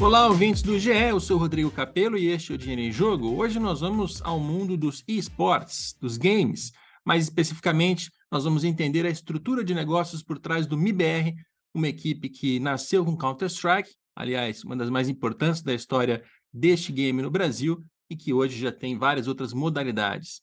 [0.00, 3.36] Olá, ouvintes do GE, eu sou Rodrigo Capello e este é o Dinheiro em Jogo.
[3.36, 6.72] Hoje nós vamos ao mundo dos esportes, dos games.
[7.04, 11.34] Mais especificamente, nós vamos entender a estrutura de negócios por trás do MIBR,
[11.74, 17.20] uma equipe que nasceu com Counter-Strike, aliás, uma das mais importantes da história deste game
[17.20, 20.40] no Brasil e que hoje já tem várias outras modalidades.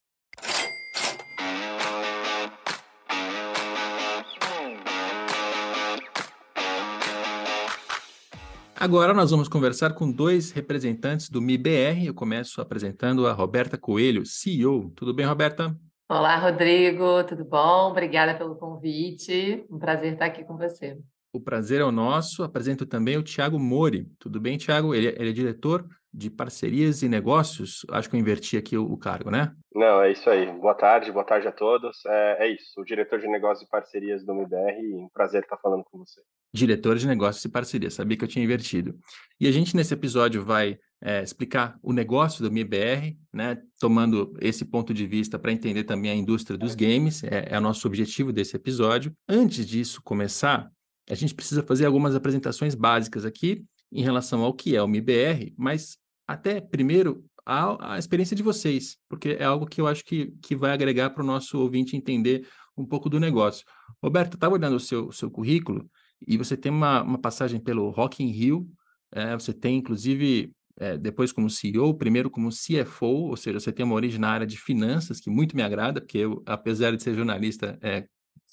[8.80, 12.06] Agora nós vamos conversar com dois representantes do MIBR.
[12.06, 14.92] Eu começo apresentando a Roberta Coelho, CEO.
[14.96, 15.76] Tudo bem, Roberta?
[16.08, 17.90] Olá, Rodrigo, tudo bom?
[17.90, 19.66] Obrigada pelo convite.
[19.68, 20.96] Um prazer estar aqui com você.
[21.34, 22.44] O prazer é o nosso.
[22.44, 24.06] Apresento também o Tiago Mori.
[24.20, 24.94] Tudo bem, Tiago?
[24.94, 25.84] Ele, ele, é diretor
[26.14, 27.84] de parcerias e negócios.
[27.90, 29.56] Acho que eu inverti aqui o, o, cargo, né?
[29.74, 30.46] Não, é isso aí.
[30.52, 31.98] Boa tarde, boa tarde a todos.
[32.06, 34.94] É, é isso, o diretor de negócios e parcerias do MBR.
[34.94, 36.22] Um prazer estar falando com você
[36.54, 37.90] diretor de negócios e parceria.
[37.90, 38.98] Sabia que eu tinha invertido.
[39.40, 44.66] E a gente, nesse episódio, vai é, explicar o negócio do MIBR, né, tomando esse
[44.66, 48.34] ponto de vista para entender também a indústria dos games, é, é o nosso objetivo
[48.34, 49.16] desse episódio.
[49.28, 50.72] Antes disso começar,
[51.10, 55.54] a gente precisa fazer algumas apresentações básicas aqui em relação ao que é o MIBR,
[55.58, 60.34] mas até primeiro a, a experiência de vocês, porque é algo que eu acho que,
[60.42, 62.46] que vai agregar para o nosso ouvinte entender
[62.76, 63.66] um pouco do negócio.
[64.04, 65.90] Roberto, estava olhando o seu, seu currículo
[66.26, 68.68] e você tem uma, uma passagem pelo Rock in Rio,
[69.12, 73.86] é, você tem inclusive é, depois como CEO, primeiro como CFO, ou seja, você tem
[73.86, 77.16] uma origem na área de finanças, que muito me agrada, porque eu, apesar de ser
[77.16, 78.06] jornalista, é,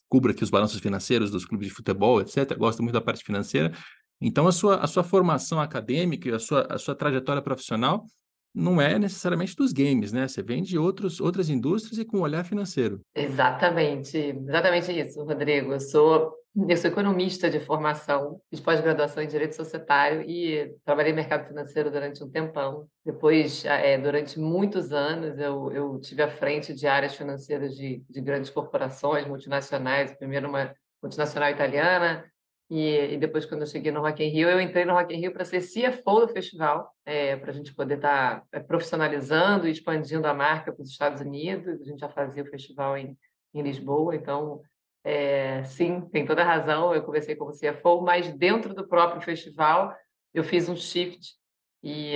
[0.09, 3.73] cubro aqui os balanços financeiros dos clubes de futebol, etc., gosto muito da parte financeira.
[4.21, 8.07] Então, a sua, a sua formação acadêmica, a sua, a sua trajetória profissional
[8.55, 10.29] não é necessariamente dos games, né?
[10.29, 13.01] Você vem de outros, outras indústrias e com um olhar financeiro.
[13.15, 15.73] Exatamente, exatamente isso, Rodrigo.
[15.73, 16.33] Eu sou
[16.69, 21.91] eu sou economista de formação, fiz pós-graduação em Direito Societário e trabalhei no mercado financeiro
[21.91, 22.87] durante um tempão.
[23.05, 28.21] Depois, é, durante muitos anos, eu, eu tive à frente de áreas financeiras de, de
[28.21, 32.25] grandes corporações multinacionais, primeiro uma multinacional italiana,
[32.71, 35.19] e, e, depois, quando eu cheguei no Rock in Rio, eu entrei no Rock in
[35.21, 39.69] Rio para ser CFO do festival, é, para a gente poder estar tá, é, profissionalizando
[39.69, 41.81] e expandindo a marca para os Estados Unidos.
[41.81, 43.17] A gente já fazia o festival em,
[43.53, 44.63] em Lisboa, então
[45.05, 46.95] é, sim, tem toda a razão.
[46.95, 49.95] Eu comecei como CFO, mas dentro do próprio festival
[50.33, 51.35] eu fiz um shift
[51.83, 52.15] e,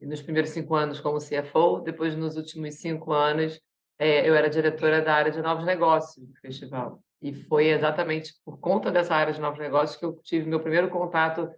[0.00, 3.60] e nos primeiros cinco anos como CFO, depois nos últimos cinco anos
[3.98, 7.02] eu era diretora da área de novos negócios do festival.
[7.20, 10.88] E foi exatamente por conta dessa área de novos negócios que eu tive meu primeiro
[10.88, 11.50] contato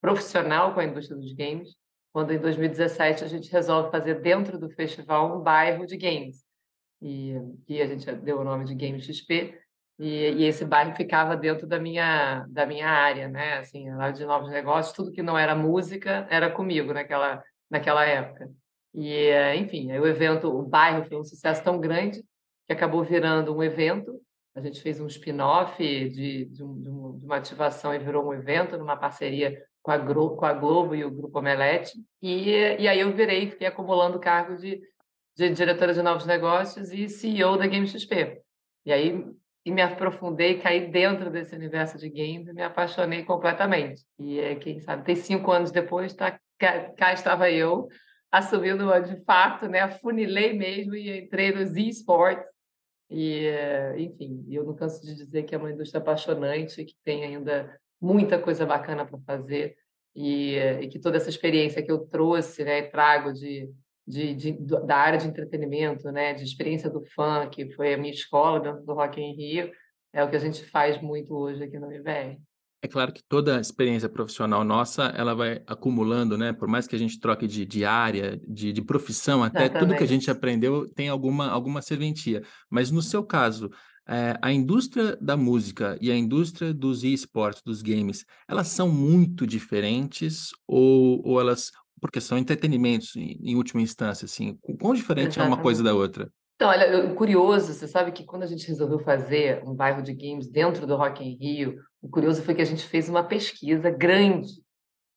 [0.00, 1.76] profissional com a indústria dos games,
[2.12, 6.44] quando em 2017 a gente resolve fazer dentro do festival um bairro de games.
[7.02, 7.34] E,
[7.68, 9.58] e a gente deu o nome de Game XP,
[9.98, 13.58] e, e, esse bairro ficava dentro da minha, da minha área, né?
[13.58, 18.48] Assim, lá de novos negócios, tudo que não era música era comigo naquela, naquela época.
[18.94, 22.22] E, enfim, o evento, o bairro foi um sucesso tão grande
[22.66, 24.20] que acabou virando um evento.
[24.54, 28.76] A gente fez um spin-off de, de, um, de, uma ativação e virou um evento
[28.76, 31.92] numa parceria com a, Gro, com a Globo e o Grupo Omelete.
[32.20, 34.80] E, e aí eu virei, fiquei acumulando cargo de,
[35.36, 38.42] de diretora de novos negócios e CEO da Game XP.
[38.84, 39.24] E aí
[39.68, 44.02] e me aprofundei, caí dentro desse universo de games e me apaixonei completamente.
[44.18, 47.86] E é, quem sabe, tem cinco anos depois, tá, cá, cá estava eu,
[48.32, 52.46] assumindo de fato, né, afunilei mesmo e entrei nos esportes.
[53.10, 53.48] E,
[53.96, 58.38] enfim, eu não canso de dizer que é uma indústria apaixonante, que tem ainda muita
[58.38, 59.76] coisa bacana para fazer
[60.14, 63.72] e, e, que toda essa experiência que eu trouxe, né, trago de
[64.08, 64.52] de, de,
[64.86, 68.82] da área de entretenimento, né, de experiência do funk, que foi a minha escola dentro
[68.82, 69.70] do Rock in Rio,
[70.14, 72.40] é o que a gente faz muito hoje aqui no MBR.
[72.80, 76.52] É claro que toda a experiência profissional nossa, ela vai acumulando, né?
[76.52, 79.80] Por mais que a gente troque de, de área, de, de profissão, até Exatamente.
[79.80, 82.42] tudo que a gente aprendeu tem alguma, alguma serventia.
[82.70, 83.68] Mas no seu caso,
[84.08, 89.44] é, a indústria da música e a indústria dos esportes, dos games, elas são muito
[89.44, 94.56] diferentes ou, ou elas porque são entretenimentos em, em última instância, assim.
[94.80, 95.52] Quão diferente Exatamente.
[95.52, 96.30] é uma coisa da outra?
[96.58, 100.50] Então, olha, curioso, você sabe que quando a gente resolveu fazer um bairro de games
[100.50, 104.54] dentro do Rock in Rio, o curioso foi que a gente fez uma pesquisa grande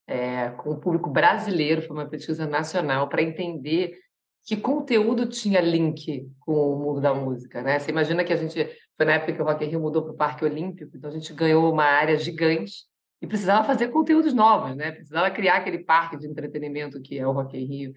[0.06, 3.98] é, com o público brasileiro, foi uma pesquisa nacional, para entender
[4.46, 7.80] que conteúdo tinha link com o mundo da música, né?
[7.80, 8.64] Você imagina que a gente,
[8.96, 11.14] foi na época que o Rock in Rio mudou para o Parque Olímpico, então a
[11.14, 12.84] gente ganhou uma área gigante
[13.20, 14.92] e precisava fazer conteúdos novos, né?
[14.92, 17.94] Precisava criar aquele parque de entretenimento que é o Rock in Rio.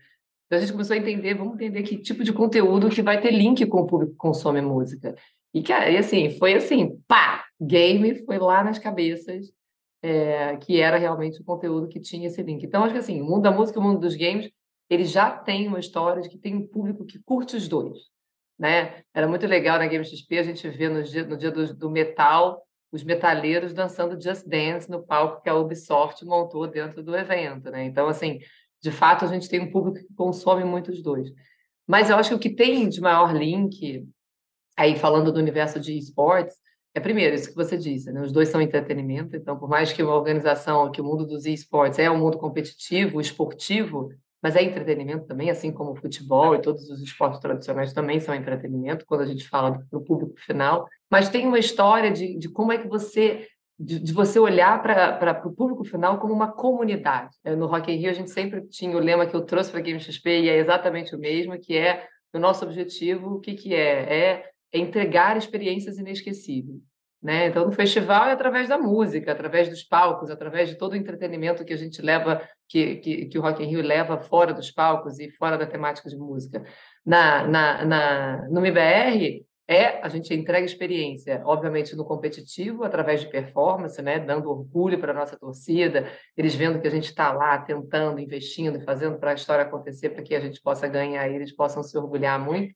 [0.55, 3.33] Então a gente começou a entender, vamos entender que tipo de conteúdo que vai ter
[3.33, 5.15] link com o público que consome música.
[5.53, 9.53] E que aí assim, foi assim, pá, game foi lá nas cabeças.
[10.01, 12.63] é, que era realmente o conteúdo que tinha esse link.
[12.63, 14.51] Então, acho que assim, o mundo da música e o mundo dos games,
[14.91, 17.99] ele já tem uma história de que tem um público que curte os dois.
[18.59, 19.03] Né?
[19.15, 21.91] Era muito legal na Game XP a gente ver no dia, no dia do, do
[21.91, 22.63] metal
[22.93, 27.69] os metaleiros dançando Just Dance no palco que a Ubisoft montou dentro do evento.
[27.69, 27.85] Né?
[27.87, 28.39] Então, assim,
[28.85, 31.33] de fato, a gente tem um público que consome muito os dois.
[31.87, 34.07] Mas eu acho que o que tem de maior link,
[34.77, 36.55] aí falando do universo de esportes,
[36.93, 38.21] é primeiro, isso que você disse, né?
[38.21, 41.99] os dois são entretenimento, então por mais que uma organização, que o mundo dos esportes
[41.99, 44.11] é um mundo competitivo, esportivo,
[44.43, 48.35] mas é entretenimento também, assim como o futebol e todos os esportes tradicionais também são
[48.35, 52.51] entretenimento, quando a gente fala para o público final, mas tem uma história de, de
[52.51, 53.49] como é que você
[53.79, 57.37] de, de, você olhar para o público final como uma comunidade.
[57.45, 59.81] É, no Rock in Rio, a gente sempre tinha o lema que eu trouxe para
[59.81, 63.55] a Game XP e é exatamente o mesmo, que é o nosso objetivo, o que,
[63.55, 64.15] que é?
[64.15, 64.51] é?
[64.73, 66.81] É entregar experiências inesquecíveis.
[67.25, 67.47] Né?
[67.47, 71.65] Então, no festival é através da música, através dos palcos, através de todo o entretenimento
[71.65, 75.19] que a gente leva, que, que, que o Rock in Rio leva fora dos palcos
[75.19, 76.63] e fora da temática de música.
[77.05, 83.31] Na, na, na, no MBR, é a gente entrega experiência, obviamente no competitivo, através de
[83.31, 87.59] performance, né, dando orgulho para a nossa torcida, eles vendo que a gente está lá
[87.59, 91.55] tentando, investindo, fazendo para a história acontecer, para que a gente possa ganhar e eles
[91.55, 92.75] possam se orgulhar muito.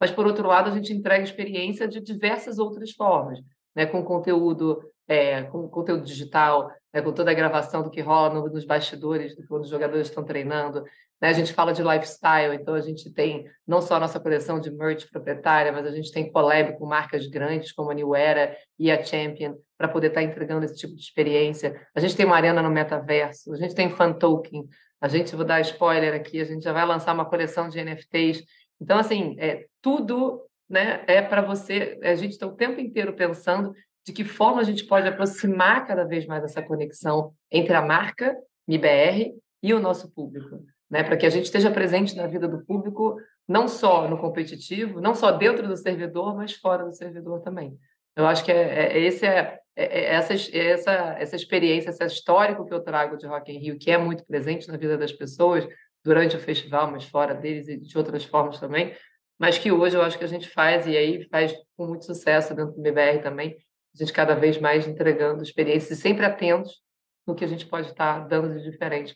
[0.00, 3.40] Mas, por outro lado, a gente entrega experiência de diversas outras formas,
[3.74, 8.34] né, com conteúdo, é, com conteúdo digital, né, com toda a gravação do que rola
[8.34, 10.84] no, nos bastidores, quando os jogadores estão treinando,
[11.20, 11.28] né?
[11.28, 14.70] A gente fala de lifestyle, então a gente tem não só a nossa coleção de
[14.70, 18.90] merch proprietária, mas a gente tem collab com marcas grandes como a New Era e
[18.90, 21.80] a Champion para poder estar tá entregando esse tipo de experiência.
[21.94, 24.68] A gente tem uma arena no metaverso, a gente tem fan token,
[25.00, 28.42] a gente, vou dar spoiler aqui, a gente já vai lançar uma coleção de NFTs.
[28.80, 33.72] Então, assim, é, tudo né, é para você, a gente está o tempo inteiro pensando
[34.04, 38.36] de que forma a gente pode aproximar cada vez mais essa conexão entre a marca
[38.66, 42.64] MIBR e o nosso público né, para que a gente esteja presente na vida do
[42.64, 47.78] público, não só no competitivo, não só dentro do servidor, mas fora do servidor também.
[48.16, 52.04] Eu acho que é, é, é esse é, é, é essa, essa, essa experiência, esse
[52.04, 55.12] histórico que eu trago de Rock in Rio, que é muito presente na vida das
[55.12, 55.68] pessoas
[56.02, 58.94] durante o festival, mas fora deles e de outras formas também,
[59.38, 62.54] mas que hoje eu acho que a gente faz e aí faz com muito sucesso
[62.54, 63.56] dentro do BBR também,
[63.94, 66.82] a gente cada vez mais entregando experiências e sempre atentos
[67.28, 69.14] no que a gente pode estar dando de diferente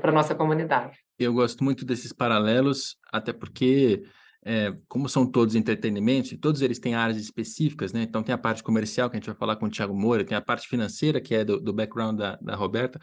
[0.00, 0.96] para a nossa comunidade.
[1.18, 4.04] Eu gosto muito desses paralelos, até porque,
[4.44, 8.02] é, como são todos entretenimentos, e todos eles têm áreas específicas, né?
[8.02, 10.36] Então, tem a parte comercial, que a gente vai falar com o Thiago Moura, tem
[10.36, 13.00] a parte financeira, que é do, do background da, da Roberta.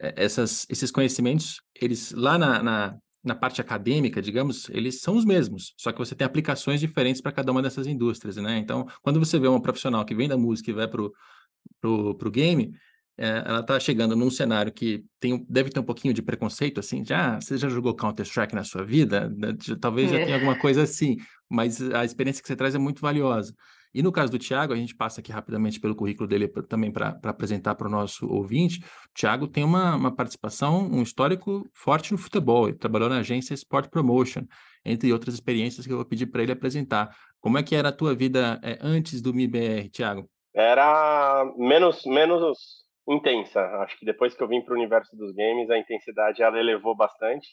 [0.00, 5.26] É, essas, esses conhecimentos, eles lá na, na, na parte acadêmica, digamos, eles são os
[5.26, 8.56] mesmos, só que você tem aplicações diferentes para cada uma dessas indústrias, né?
[8.56, 12.72] Então, quando você vê uma profissional que vem da música e vai para o game,
[13.16, 17.04] é, ela está chegando num cenário que tem, deve ter um pouquinho de preconceito, assim,
[17.04, 19.32] já, você já jogou Counter-Strike na sua vida?
[19.80, 20.18] Talvez é.
[20.18, 21.16] já tenha alguma coisa assim,
[21.48, 23.54] mas a experiência que você traz é muito valiosa.
[23.94, 26.90] E no caso do Tiago, a gente passa aqui rapidamente pelo currículo dele pra, também
[26.90, 28.80] para apresentar para o nosso ouvinte.
[28.80, 32.68] O Tiago tem uma, uma participação, um histórico forte no futebol.
[32.68, 34.42] Ele trabalhou na agência Sport Promotion,
[34.84, 37.16] entre outras experiências que eu vou pedir para ele apresentar.
[37.40, 40.28] Como é que era a tua vida é, antes do MIBR, Tiago?
[40.52, 43.60] Era menos, menos intensa.
[43.82, 46.94] Acho que depois que eu vim para o universo dos games, a intensidade ela elevou
[46.96, 47.48] bastante.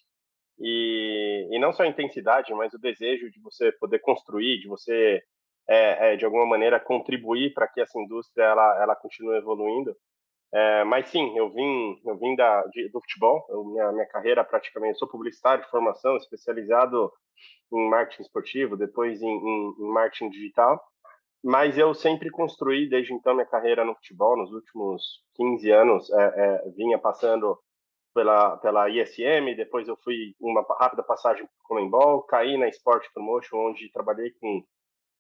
[0.60, 5.22] E, e não só a intensidade, mas o desejo de você poder construir, de você,
[5.68, 9.96] é, é, de alguma maneira, contribuir para que essa indústria ela, ela continue evoluindo.
[10.54, 14.44] É, mas sim, eu vim, eu vim da, de, do futebol, eu, minha, minha carreira
[14.44, 17.12] praticamente, sou publicitário de formação, especializado
[17.72, 20.84] em marketing esportivo, depois em, em, em marketing digital,
[21.44, 26.24] mas eu sempre construí, desde então, minha carreira no futebol, nos últimos 15 anos, é,
[26.24, 27.58] é, vinha passando
[28.14, 33.08] pela, pela ISM, depois eu fui uma rápida passagem para o Comembol, caí na Sport
[33.14, 34.64] Promotion, onde trabalhei com,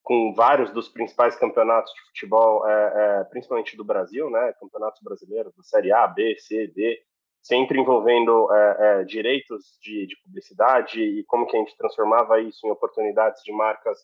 [0.03, 5.55] com vários dos principais campeonatos de futebol, é, é, principalmente do Brasil, né, campeonatos brasileiros,
[5.55, 7.01] da Série A, B, C, D,
[7.41, 12.67] sempre envolvendo é, é, direitos de, de publicidade e como que a gente transformava isso
[12.67, 13.97] em oportunidades de marcas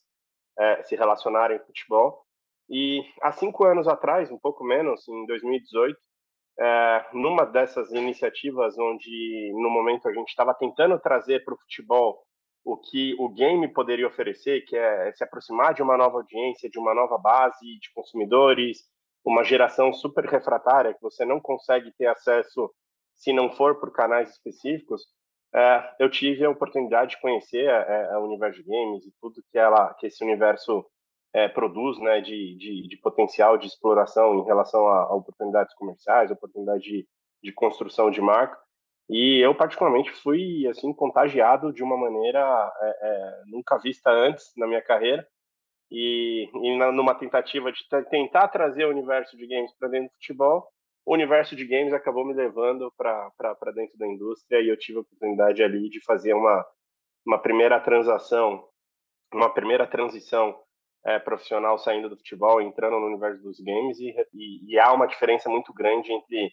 [0.58, 2.24] é, se relacionarem com futebol.
[2.70, 5.98] E há cinco anos atrás, um pouco menos, em 2018,
[6.60, 12.24] é, numa dessas iniciativas onde, no momento, a gente estava tentando trazer para o futebol
[12.66, 16.78] o que o game poderia oferecer, que é se aproximar de uma nova audiência, de
[16.78, 18.80] uma nova base de consumidores,
[19.24, 22.70] uma geração super refratária que você não consegue ter acesso
[23.14, 25.06] se não for por canais específicos,
[25.54, 29.58] é, eu tive a oportunidade de conhecer é, é, o universo games e tudo que
[29.58, 30.86] ela, que esse universo
[31.34, 36.32] é, produz né, de, de, de, potencial de exploração em relação a, a oportunidades comerciais,
[36.32, 37.08] oportunidade de,
[37.44, 38.58] de, construção de marca.
[39.10, 42.39] E eu, particularmente, fui assim contagiado de uma maneira
[42.82, 45.25] é, é, nunca vista antes na minha carreira.
[45.89, 50.16] E, e na, numa tentativa de tentar trazer o universo de games para dentro do
[50.16, 50.68] futebol,
[51.08, 55.02] o universo de games acabou me levando para dentro da indústria e eu tive a
[55.02, 56.66] oportunidade ali de fazer uma,
[57.26, 58.68] uma primeira transação,
[59.34, 60.54] uma primeira transição
[61.06, 65.08] é, profissional saindo do futebol, entrando no universo dos games e, e, e, há uma
[65.08, 66.52] diferença muito grande entre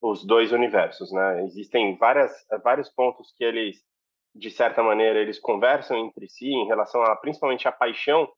[0.00, 1.44] os dois universos, né?
[1.44, 2.32] Existem várias,
[2.64, 3.76] vários pontos que eles,
[4.34, 8.28] de certa maneira, eles conversam entre si em relação a, principalmente, a paixão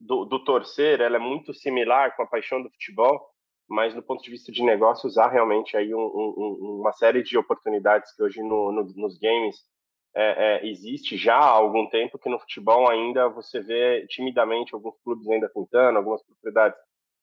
[0.00, 3.29] do, do torcer, ela é muito similar com a paixão do futebol,
[3.70, 7.38] mas do ponto de vista de negócios há realmente aí um, um, uma série de
[7.38, 9.64] oportunidades que hoje no, no, nos games
[10.12, 14.96] é, é, existe já há algum tempo que no futebol ainda você vê timidamente alguns
[15.04, 16.76] clubes ainda tentando, algumas propriedades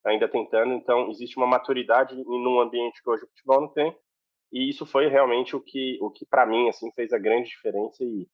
[0.05, 3.93] ainda tentando, então existe uma maturidade num ambiente que hoje o futebol não tem,
[4.53, 8.01] e isso foi realmente o que, o que para mim assim fez a grande diferença.
[8.01, 8.25] E,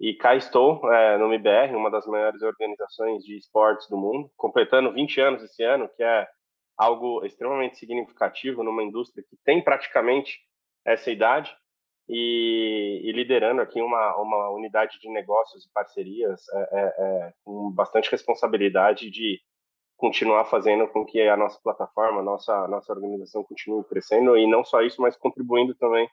[0.00, 4.92] e cá estou é, no MBR, uma das maiores organizações de esportes do mundo, completando
[4.92, 6.26] 20 anos esse ano, que é
[6.76, 10.40] algo extremamente significativo numa indústria que tem praticamente
[10.84, 11.54] essa idade
[12.08, 17.70] e, e liderando aqui uma, uma unidade de negócios e parcerias é, é, é, com
[17.70, 19.40] bastante responsabilidade de
[19.96, 24.64] continuar fazendo com que a nossa plataforma, a nossa, nossa organização continue crescendo e não
[24.64, 26.08] só isso, mas contribuindo também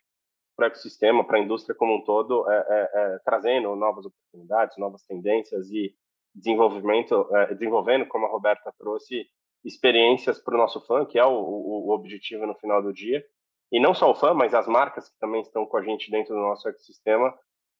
[0.55, 4.77] para o ecossistema, para a indústria como um todo, é, é, é, trazendo novas oportunidades,
[4.77, 5.93] novas tendências e
[6.33, 9.27] desenvolvimento, desenvolvendo, como a Roberta trouxe,
[9.63, 13.23] experiências para o nosso fã, que é o, o, objetivo no final do dia.
[13.71, 16.33] E não só o fã, mas as marcas que também estão com a gente dentro
[16.33, 17.33] do nosso ecossistema,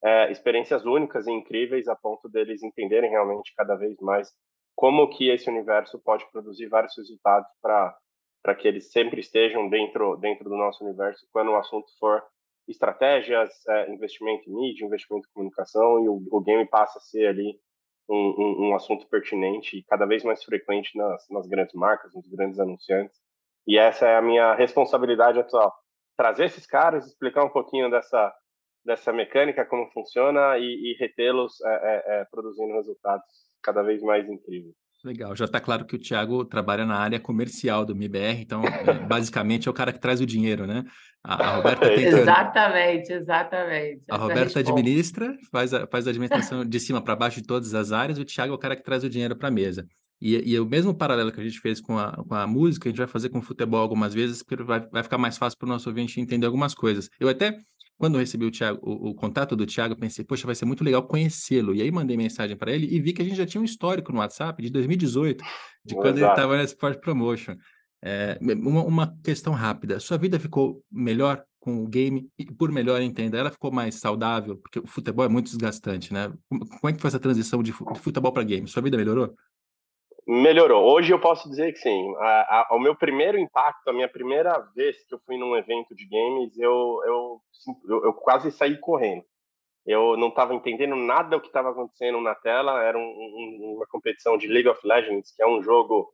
[0.04, 4.32] é, experiências únicas e incríveis a ponto deles entenderem realmente cada vez mais
[4.76, 7.96] como que esse universo pode produzir vários resultados para
[8.44, 12.24] para que eles sempre estejam dentro dentro do nosso universo quando o assunto for
[12.68, 17.28] estratégias, é, investimento em mídia, investimento em comunicação e o, o game passa a ser
[17.28, 17.60] ali
[18.10, 22.28] um, um, um, assunto pertinente e cada vez mais frequente nas, nas grandes marcas, nos
[22.28, 23.18] grandes anunciantes.
[23.68, 25.74] E essa é a minha responsabilidade atual.
[26.18, 28.34] Trazer esses caras, explicar um pouquinho dessa,
[28.84, 33.26] dessa mecânica, como funciona e, e retê-los é, é, é, produzindo resultados
[33.62, 34.76] cada vez mais incríveis.
[35.04, 38.94] Legal, já está claro que o Thiago trabalha na área comercial do MIBR, então é,
[39.08, 40.84] basicamente é o cara que traz o dinheiro, né?
[41.24, 44.04] A, a Roberta tem Exatamente, exatamente.
[44.10, 47.92] A Roberta administra, faz a, faz a administração de cima para baixo de todas as
[47.92, 49.88] áreas, o Thiago é o cara que traz o dinheiro para a mesa.
[50.22, 52.92] E, e o mesmo paralelo que a gente fez com a, com a música, a
[52.92, 55.66] gente vai fazer com o futebol algumas vezes, porque vai, vai ficar mais fácil para
[55.66, 57.10] o nosso ouvinte entender algumas coisas.
[57.20, 57.58] Eu até
[58.02, 60.84] quando eu recebi o, Thiago, o, o contato do Thiago, pensei, poxa, vai ser muito
[60.84, 61.76] legal conhecê-lo.
[61.76, 64.12] E aí mandei mensagem para ele e vi que a gente já tinha um histórico
[64.12, 65.44] no WhatsApp de 2018,
[65.86, 67.56] de quando ele estava na Sport Promotion.
[68.04, 70.00] É, uma, uma, questão rápida.
[70.00, 72.28] Sua vida ficou melhor com o game?
[72.40, 74.58] E por melhor, entenda, ela ficou mais saudável?
[74.58, 76.34] Porque o futebol é muito desgastante, né?
[76.50, 78.68] Como, é que foi essa transição de, de futebol para game?
[78.68, 79.36] Sua vida melhorou?
[80.34, 80.90] Melhorou.
[80.90, 82.16] Hoje eu posso dizer que sim.
[82.18, 85.94] A, a, o meu primeiro impacto, a minha primeira vez que eu fui num evento
[85.94, 87.42] de games, eu, eu,
[87.90, 89.26] eu, eu quase saí correndo.
[89.86, 92.82] Eu não estava entendendo nada do que estava acontecendo na tela.
[92.82, 96.14] Era um, um, uma competição de League of Legends, que é um jogo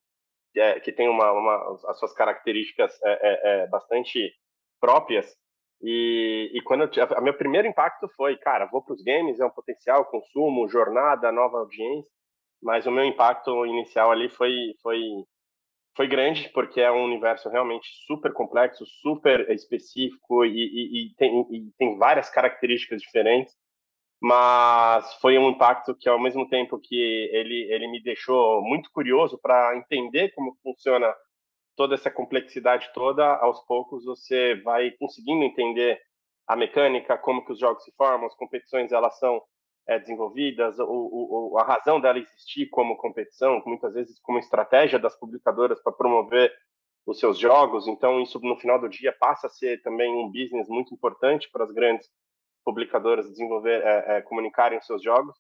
[0.52, 4.34] que, é, que tem uma, uma, as suas características é, é, é bastante
[4.82, 5.32] próprias.
[5.80, 9.46] E, e quando eu, a meu primeiro impacto foi, cara, vou para os games, é
[9.46, 12.17] um potencial, consumo, jornada, nova audiência
[12.62, 15.02] mas o meu impacto inicial ali foi foi
[15.96, 21.48] foi grande porque é um universo realmente super complexo, super específico e, e, e, tem,
[21.52, 23.56] e tem várias características diferentes.
[24.22, 26.96] Mas foi um impacto que, ao mesmo tempo que
[27.32, 31.14] ele, ele me deixou muito curioso para entender como funciona
[31.76, 36.00] toda essa complexidade toda, aos poucos você vai conseguindo entender
[36.48, 39.42] a mecânica, como que os jogos se formam, as competições elas são
[39.88, 40.86] é, desenvolvidas, o,
[41.54, 46.52] o, a razão dela existir como competição, muitas vezes como estratégia das publicadoras para promover
[47.06, 47.88] os seus jogos.
[47.88, 51.64] Então, isso no final do dia passa a ser também um business muito importante para
[51.64, 52.08] as grandes
[52.66, 55.34] publicadoras desenvolver, é, é, comunicarem os seus jogos.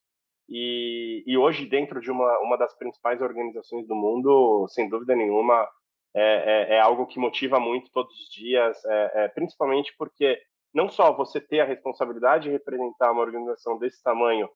[0.49, 5.67] E, e, hoje, dentro de uma, uma das principais organizações do mundo, sem dúvida nenhuma,
[6.15, 10.39] é, é, é algo que motiva muito todos os dias, é, é, principalmente porque
[10.73, 14.49] não só você ter a responsabilidade de representar uma organização desse tamanho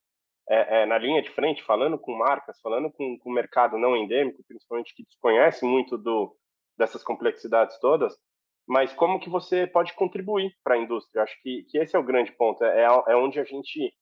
[0.50, 4.44] é, é, na linha de frente, falando com marcas, falando com, o mercado não endêmico,
[4.48, 6.36] principalmente que desconhece muito do,
[6.77, 8.18] dessas complexidades todas,
[8.68, 11.24] mas como que você pode contribuir para a indústria?
[11.24, 13.94] Acho que, que esse é o grande ponto, é, é onde a gente,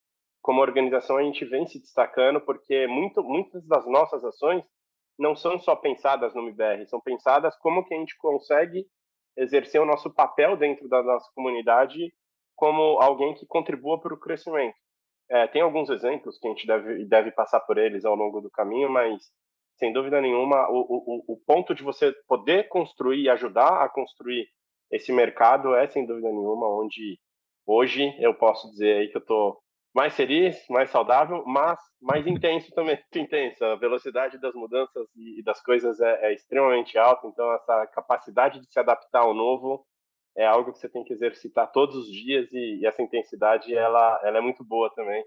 [0.42, 4.64] como organização, a gente vem se destacando, porque muito, muitas das nossas ações
[5.18, 8.86] não são só pensadas no MBR, são pensadas como que a gente consegue
[9.36, 12.12] exercer o nosso papel dentro da nossa comunidade
[12.56, 14.76] como alguém que contribua para o crescimento.
[15.30, 18.50] É, tem alguns exemplos que a gente deve, deve passar por eles ao longo do
[18.50, 19.22] caminho, mas
[19.78, 24.46] sem dúvida nenhuma, o, o, o ponto de você poder construir e ajudar a construir
[24.90, 27.18] esse mercado é, sem dúvida nenhuma, onde
[27.64, 29.58] hoje eu posso dizer aí que eu estou
[29.94, 33.64] mais feliz, mais saudável, mas mais intenso também, muito intenso.
[33.64, 38.72] A velocidade das mudanças e das coisas é, é, extremamente alta, então essa capacidade de
[38.72, 39.84] se adaptar ao novo
[40.36, 44.20] é algo que você tem que exercitar todos os dias e, e essa intensidade ela,
[44.22, 45.22] ela é muito boa também.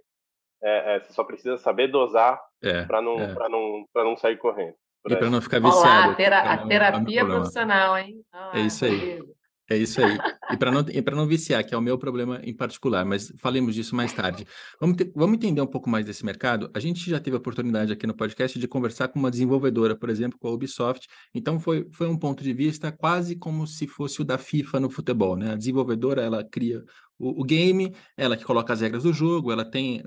[0.63, 3.50] É, é, você só precisa saber dosar é, para não, é.
[3.50, 4.75] não, não sair correndo.
[5.05, 5.86] E para não ficar viciado.
[5.86, 8.24] Olá, a, tera a terapia profissional, hein?
[8.32, 9.22] Ah, é isso aí.
[9.70, 10.17] É isso aí.
[10.51, 10.84] E para não,
[11.15, 14.46] não viciar, que é o meu problema em particular, mas falemos disso mais tarde.
[14.79, 16.70] Vamos, vamos entender um pouco mais desse mercado.
[16.74, 20.10] A gente já teve a oportunidade aqui no podcast de conversar com uma desenvolvedora, por
[20.10, 21.08] exemplo, com a Ubisoft.
[21.34, 24.89] Então, foi, foi um ponto de vista quase como se fosse o da FIFA no
[24.89, 25.38] futebol.
[25.38, 25.53] Né?
[25.53, 26.84] A desenvolvedora, ela cria
[27.17, 30.03] o, o game, ela que coloca as regras do jogo, ela tem,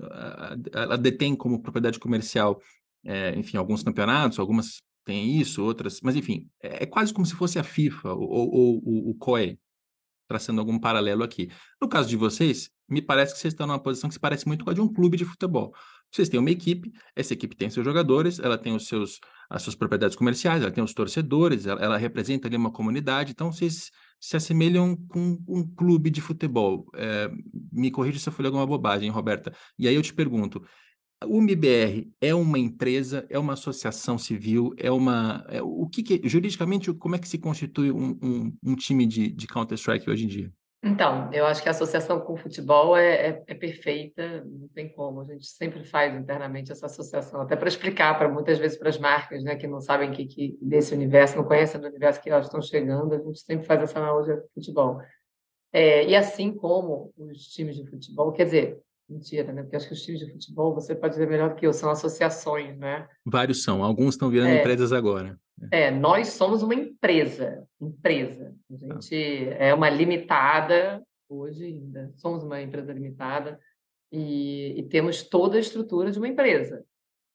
[0.73, 2.61] ela detém como propriedade comercial,
[3.05, 7.35] é, enfim, alguns campeonatos, algumas tem isso, outras, mas enfim, é, é quase como se
[7.35, 9.59] fosse a FIFA ou, ou, ou o COE,
[10.29, 11.49] traçando algum paralelo aqui.
[11.81, 14.65] No caso de vocês, me parece que vocês estão numa posição que se parece muito
[14.65, 15.73] com a de um clube de futebol.
[16.11, 19.77] Vocês têm uma equipe, essa equipe tem seus jogadores, ela tem os seus, as suas
[19.77, 24.37] propriedades comerciais, ela tem os torcedores, ela, ela representa ali uma comunidade, então vocês se
[24.37, 26.91] assemelham com um clube de futebol.
[26.97, 27.31] É,
[27.73, 29.55] me corrija se eu falei alguma bobagem, Roberta.
[29.79, 30.65] E aí eu te pergunto,
[31.25, 35.45] o MBR é uma empresa, é uma associação civil, é uma.
[35.49, 39.31] É, o que, que, juridicamente como é que se constitui um, um, um time de,
[39.31, 40.53] de Counter-Strike hoje em dia?
[40.85, 44.89] Então, eu acho que a associação com o futebol é, é, é, perfeita, não tem
[44.93, 45.23] como.
[45.23, 48.99] A gente sempre faz internamente essa associação, até para explicar para muitas vezes para as
[48.99, 52.47] marcas, né, que não sabem que, que desse universo, não conhecem do universo que elas
[52.47, 55.01] estão chegando, a gente sempre faz essa analogia com o futebol.
[55.73, 59.63] É, e assim como os times de futebol, quer dizer, Mentira, né?
[59.63, 61.91] Porque acho que os times de futebol, você pode dizer melhor do que eu, são
[61.91, 63.09] associações, né?
[63.25, 65.39] Vários são, alguns estão virando é, empresas agora.
[65.71, 68.55] É, nós somos uma empresa, empresa.
[68.71, 68.95] A tá.
[68.95, 69.65] gente ah.
[69.65, 73.61] é uma limitada, hoje ainda, somos uma empresa limitada
[74.11, 76.85] e, e temos toda a estrutura de uma empresa.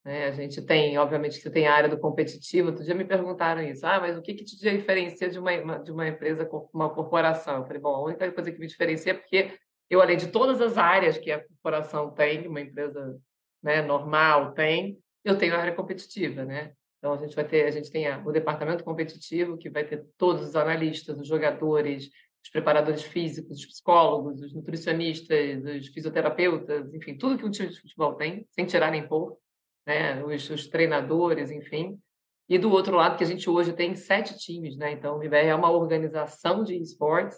[0.03, 0.27] Né?
[0.27, 2.69] A gente tem, obviamente, que tem a área do competitivo.
[2.69, 3.85] Outro dia me perguntaram isso.
[3.85, 7.57] Ah, mas o que, que te diferencia de uma, de uma empresa, uma corporação?
[7.57, 9.57] Eu falei, bom, a única coisa que me diferencia é porque
[9.91, 13.19] eu, além de todas as áreas que a corporação tem, uma empresa
[13.61, 16.71] né, normal tem, eu tenho a área competitiva, né?
[16.97, 20.47] Então a gente vai ter, a gente tem o departamento competitivo que vai ter todos
[20.47, 22.09] os analistas, os jogadores,
[22.41, 27.81] os preparadores físicos, os psicólogos, os nutricionistas, os fisioterapeutas, enfim, tudo que um time de
[27.81, 29.37] futebol tem, sem tirar nem pôr,
[29.85, 30.23] né?
[30.23, 31.99] Os, os treinadores, enfim.
[32.47, 34.93] E do outro lado, que a gente hoje tem sete times, né?
[34.93, 37.37] Então, o IBR é uma organização de esportes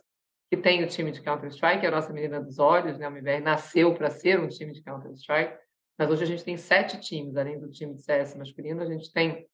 [0.54, 3.08] que tem o time de Counter-Strike, é a nossa menina dos olhos, né?
[3.08, 5.58] O MBR nasceu para ser um time de Counter-Strike,
[5.98, 9.12] mas hoje a gente tem sete times, além do time de CS masculino, a gente
[9.12, 9.48] tem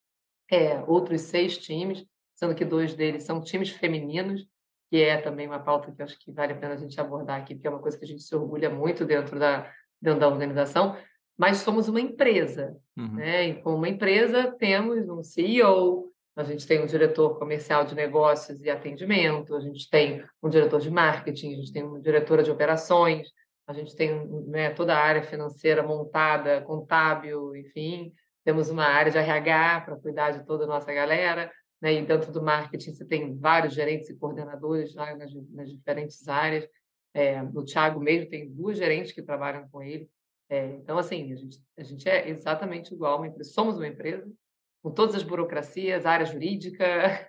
[0.52, 4.46] é, outros seis times, sendo que dois deles são times femininos,
[4.90, 7.56] que é também uma pauta que acho que vale a pena a gente abordar aqui,
[7.56, 10.98] porque é uma coisa que a gente se orgulha muito dentro da, dentro da organização,
[11.38, 13.14] mas somos uma empresa, uhum.
[13.14, 13.48] né?
[13.48, 16.09] E como uma empresa temos um CEO,
[16.40, 20.80] a gente tem um diretor comercial de negócios e atendimento, a gente tem um diretor
[20.80, 23.28] de marketing, a gente tem uma diretora de operações,
[23.68, 28.14] a gente tem né, toda a área financeira montada, contábil, enfim.
[28.46, 31.52] Temos uma área de RH para cuidar de toda a nossa galera.
[31.82, 31.96] Né?
[31.96, 36.66] E dentro do marketing você tem vários gerentes e coordenadores lá nas, nas diferentes áreas.
[37.14, 40.10] É, o Thiago mesmo tem duas gerentes que trabalham com ele.
[40.48, 43.52] É, então, assim, a gente, a gente é exatamente igual uma empresa.
[43.52, 44.26] Somos uma empresa,
[44.82, 46.86] com todas as burocracias, área jurídica,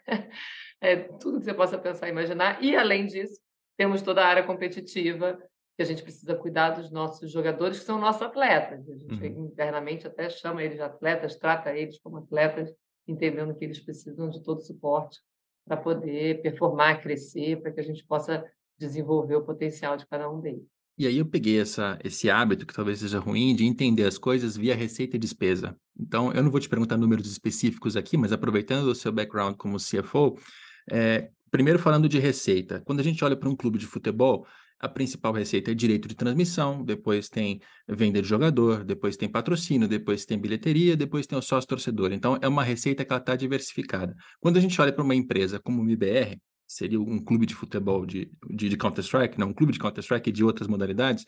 [0.80, 2.62] é, tudo que você possa pensar e imaginar.
[2.62, 3.40] E, além disso,
[3.76, 5.38] temos toda a área competitiva,
[5.76, 8.88] que a gente precisa cuidar dos nossos jogadores, que são nossos atletas.
[8.88, 9.46] A gente uhum.
[9.46, 12.70] internamente até chama eles de atletas, trata eles como atletas,
[13.08, 15.18] entendendo que eles precisam de todo o suporte
[15.66, 18.44] para poder performar, crescer, para que a gente possa
[18.78, 20.66] desenvolver o potencial de cada um deles.
[21.00, 24.54] E aí eu peguei essa, esse hábito, que talvez seja ruim, de entender as coisas
[24.54, 25.74] via receita e despesa.
[25.98, 29.78] Então, eu não vou te perguntar números específicos aqui, mas aproveitando o seu background como
[29.78, 30.38] CFO,
[30.90, 32.82] é, primeiro falando de receita.
[32.84, 34.46] Quando a gente olha para um clube de futebol,
[34.78, 39.88] a principal receita é direito de transmissão, depois tem venda de jogador, depois tem patrocínio,
[39.88, 42.12] depois tem bilheteria, depois tem o sócio torcedor.
[42.12, 44.14] Então, é uma receita que ela está diversificada.
[44.38, 46.38] Quando a gente olha para uma empresa como o MBR,
[46.70, 50.32] seria um clube de futebol de, de, de Counter-Strike, não, um clube de Counter-Strike e
[50.32, 51.24] de outras modalidades,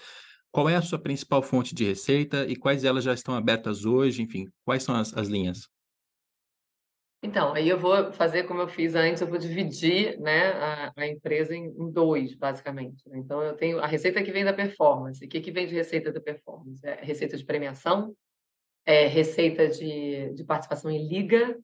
[0.52, 4.22] qual é a sua principal fonte de receita e quais elas já estão abertas hoje?
[4.22, 5.68] Enfim, quais são as, as linhas?
[7.24, 11.06] Então, aí eu vou fazer como eu fiz antes, eu vou dividir né, a, a
[11.06, 13.08] empresa em, em, dois, basicamente.
[13.08, 13.18] Né.
[13.18, 15.24] Então, eu tenho a receita que vem da performance.
[15.24, 16.84] O que, que vem de receita da performance?
[16.84, 18.14] É receita de premiação,
[18.84, 21.58] é receita de, de participação em liga.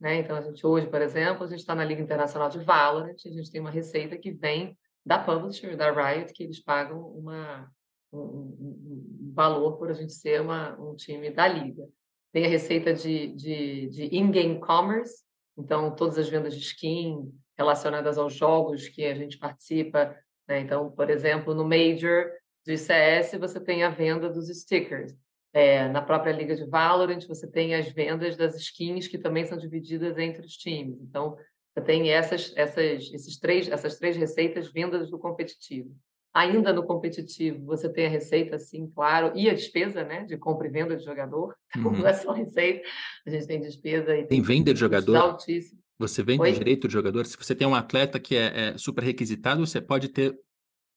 [0.00, 0.16] Né?
[0.16, 3.30] Então, a gente hoje, por exemplo, a gente está na Liga Internacional de Valorant, a
[3.30, 7.70] gente tem uma receita que vem da publisher, da Riot, que eles pagam uma,
[8.12, 11.86] um, um, valor por a gente ser uma, um time da liga
[12.32, 15.24] tem a receita de, de, de in-game commerce,
[15.56, 20.16] então todas as vendas de skin relacionadas aos jogos que a gente participa.
[20.48, 20.60] Né?
[20.60, 22.30] Então, por exemplo, no Major
[22.64, 25.14] de CS, você tem a venda dos stickers.
[25.52, 29.58] É, na própria Liga de Valorant, você tem as vendas das skins que também são
[29.58, 31.00] divididas entre os times.
[31.00, 31.36] Então,
[31.74, 35.90] você tem essas, essas, esses três, essas três receitas vindas do competitivo.
[36.32, 40.68] Ainda no competitivo, você tem a receita, sim, claro, e a despesa, né, de compra
[40.68, 41.54] e venda de jogador.
[41.76, 41.98] Então, uhum.
[41.98, 42.86] não é só receita,
[43.24, 45.16] a gente tem despesa e tem, tem venda de jogador.
[45.16, 45.80] Altíssimo.
[46.00, 46.52] Você vende Oi?
[46.52, 47.26] direito de jogador.
[47.26, 50.34] Se você tem um atleta que é, é, super requisitado, você pode ter.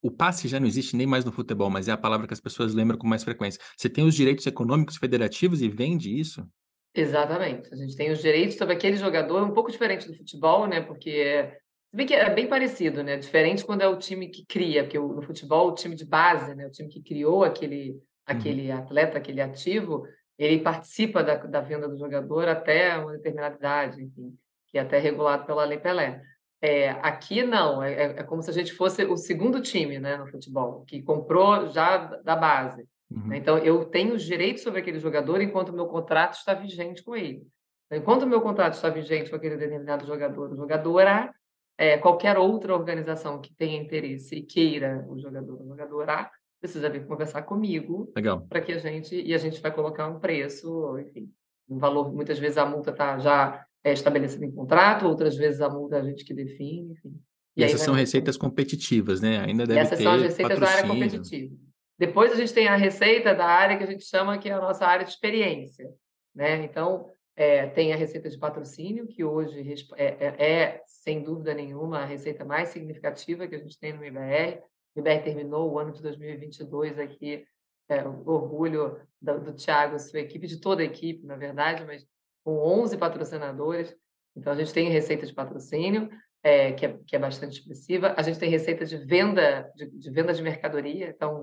[0.03, 2.41] O passe já não existe nem mais no futebol, mas é a palavra que as
[2.41, 3.61] pessoas lembram com mais frequência.
[3.77, 6.45] Você tem os direitos econômicos federativos e vende isso?
[6.93, 7.73] Exatamente.
[7.73, 10.81] A gente tem os direitos sobre aquele jogador, um pouco diferente do futebol, né?
[10.81, 11.49] Porque
[11.89, 13.15] se bem que é bem parecido, né?
[13.15, 16.67] Diferente quando é o time que cria, porque no futebol o time de base, né?
[16.67, 18.77] O time que criou aquele, aquele uhum.
[18.79, 20.05] atleta, aquele ativo,
[20.37, 24.37] ele participa da, da venda do jogador até uma determinada idade, enfim,
[24.67, 26.21] que é até regulado pela Lei Pelé.
[26.65, 30.15] É, aqui não, é, é, é como se a gente fosse o segundo time, né,
[30.15, 32.87] no futebol, que comprou já da base.
[33.11, 33.27] Uhum.
[33.27, 33.37] Né?
[33.37, 37.17] Então eu tenho os direitos sobre aquele jogador enquanto o meu contrato está vigente com
[37.17, 37.45] ele.
[37.91, 41.29] Enquanto o meu contrato está vigente com aquele determinado jogador, o jogador é
[41.77, 47.05] é, qualquer outra organização que tenha interesse e queira o jogador ou jogadora precisa vir
[47.05, 48.09] conversar comigo
[48.47, 51.29] para que a gente e a gente vai colocar um preço, enfim,
[51.67, 52.13] um valor.
[52.13, 55.99] Muitas vezes a multa está já é, estabelecida em contrato, outras vezes a multa é
[55.99, 57.19] a gente que define, enfim.
[57.55, 59.39] E, e essas são receitas competitivas, né?
[59.39, 60.83] Ainda deve essas ter são as receitas patrocínio.
[60.83, 61.55] da área competitiva.
[61.99, 64.59] Depois a gente tem a receita da área que a gente chama que é a
[64.59, 65.87] nossa área de experiência,
[66.33, 66.63] né?
[66.63, 71.99] Então é, tem a receita de patrocínio, que hoje é, é, é, sem dúvida nenhuma,
[71.99, 74.61] a receita mais significativa que a gente tem no IBR.
[74.95, 77.45] O IBR terminou o ano de 2022 aqui,
[77.89, 82.05] é, orgulho do, do Thiago, sua equipe, de toda a equipe, na verdade, mas
[82.43, 83.95] com 11 patrocinadores.
[84.35, 86.09] Então, a gente tem receita de patrocínio,
[86.43, 88.13] é, que, é, que, é, bastante expressiva.
[88.17, 91.41] A gente tem receita de venda de, de venda de mercadoria, então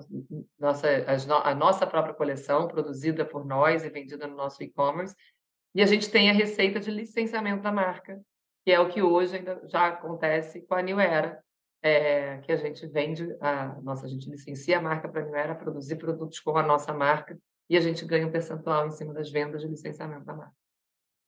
[0.58, 5.14] nossa, a, a nossa própria coleção produzida por nós e vendida no nosso e-commerce.
[5.74, 8.20] E a gente tem a receita de licenciamento da marca,
[8.64, 11.42] que é o que hoje ainda já acontece com a New Era,
[11.82, 15.34] é, que a gente vende, a nossa, a gente licencia a marca para a New
[15.34, 17.38] Era produzir produtos com a nossa marca
[17.70, 20.59] e a gente ganha um percentual em cima das vendas de licenciamento da marca.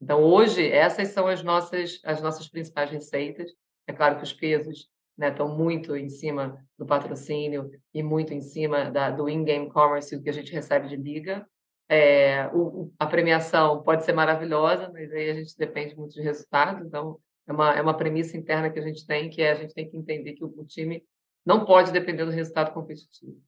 [0.03, 3.53] Então, hoje, essas são as nossas, as nossas principais receitas.
[3.87, 8.41] É claro que os pesos né, estão muito em cima do patrocínio e muito em
[8.41, 11.47] cima da, do in-game commerce, o que a gente recebe de liga,
[11.89, 16.85] é, o, a premiação pode ser maravilhosa, mas aí a gente depende muito de resultado.
[16.85, 19.75] Então, é uma, é uma premissa interna que a gente tem, que é a gente
[19.75, 21.05] tem que entender que o, o time
[21.47, 23.41] não pode depender do resultado competitivo.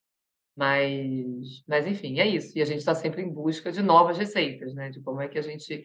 [0.56, 2.56] Mas, mas, enfim, é isso.
[2.56, 4.88] E a gente está sempre em busca de novas receitas, né?
[4.88, 5.84] De como é que a gente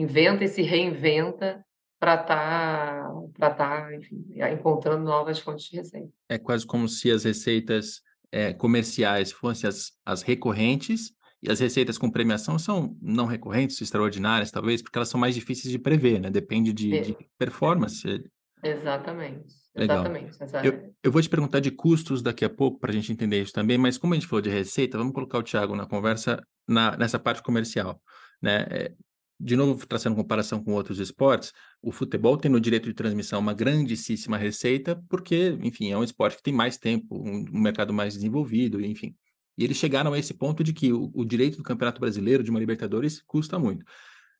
[0.00, 1.64] inventa e se reinventa
[1.98, 6.08] para estar, tá, tá, enfim, encontrando novas fontes de receita.
[6.28, 8.00] É quase como se as receitas
[8.32, 14.50] é, comerciais fossem as, as recorrentes e as receitas com premiação são não recorrentes, extraordinárias,
[14.50, 16.30] talvez, porque elas são mais difíceis de prever, né?
[16.30, 17.00] Depende de, é.
[17.00, 18.24] de performance.
[18.62, 19.54] Exatamente.
[19.74, 19.98] Legal.
[19.98, 20.38] Exatamente.
[20.64, 23.52] Eu, eu, vou te perguntar de custos daqui a pouco para a gente entender isso
[23.52, 26.96] também, mas como a gente falou de receita, vamos colocar o Thiago na conversa na,
[26.96, 28.00] nessa parte comercial.
[28.42, 28.94] Né?
[29.42, 31.50] De novo, traçando comparação com outros esportes,
[31.80, 36.36] o futebol tem no direito de transmissão uma grandíssima receita, porque, enfim, é um esporte
[36.36, 39.16] que tem mais tempo, um, um mercado mais desenvolvido, enfim.
[39.56, 42.50] E eles chegaram a esse ponto de que o, o direito do Campeonato Brasileiro, de
[42.50, 43.82] uma Libertadores, custa muito.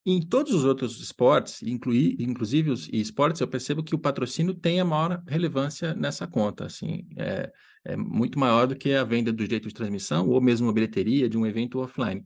[0.05, 4.81] Em todos os outros esportes, inclui, inclusive os esportes, eu percebo que o patrocínio tem
[4.81, 6.67] a maior relevância nessa conta.
[6.67, 7.51] Assim, é,
[7.85, 11.29] é muito maior do que a venda do direito de transmissão ou mesmo a bilheteria
[11.29, 12.23] de um evento offline.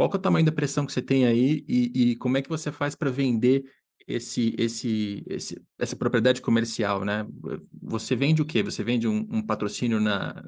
[0.00, 2.48] Qual é o tamanho da pressão que você tem aí e, e como é que
[2.48, 3.64] você faz para vender
[4.08, 7.26] esse, esse, esse, essa propriedade comercial, né?
[7.82, 8.62] Você vende o quê?
[8.62, 10.42] Você vende um, um patrocínio na,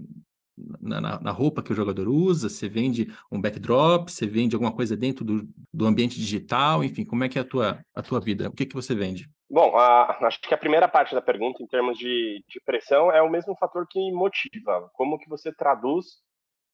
[0.81, 2.49] na, na, roupa que o jogador usa?
[2.49, 4.11] Você vende um backdrop?
[4.11, 6.83] Você vende alguma coisa dentro do, do ambiente digital?
[6.83, 8.49] Enfim, como é que é a tua, a tua vida?
[8.49, 9.29] O que, que você vende?
[9.51, 13.21] Bom, a, acho que a primeira parte da pergunta, em termos de, de pressão, é
[13.21, 14.89] o mesmo fator que motiva.
[14.95, 16.23] Como que você traduz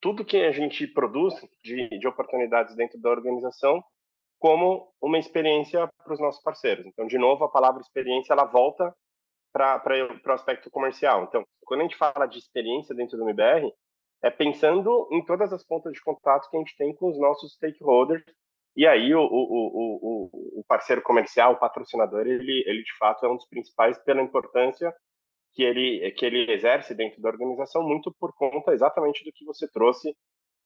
[0.00, 3.82] tudo que a gente produz de, de oportunidades dentro da organização
[4.38, 6.86] como uma experiência para os nossos parceiros.
[6.86, 8.94] Então, de novo, a palavra experiência ela volta
[9.52, 9.82] para
[10.24, 11.24] o aspecto comercial.
[11.24, 13.72] Então, quando a gente fala de experiência dentro do MBR,
[14.22, 17.54] é pensando em todas as pontas de contato que a gente tem com os nossos
[17.54, 18.22] stakeholders.
[18.76, 23.28] E aí, o, o, o, o parceiro comercial, o patrocinador, ele, ele de fato é
[23.28, 24.94] um dos principais pela importância
[25.58, 29.66] que ele, que ele exerce dentro da organização, muito por conta exatamente do que você
[29.68, 30.16] trouxe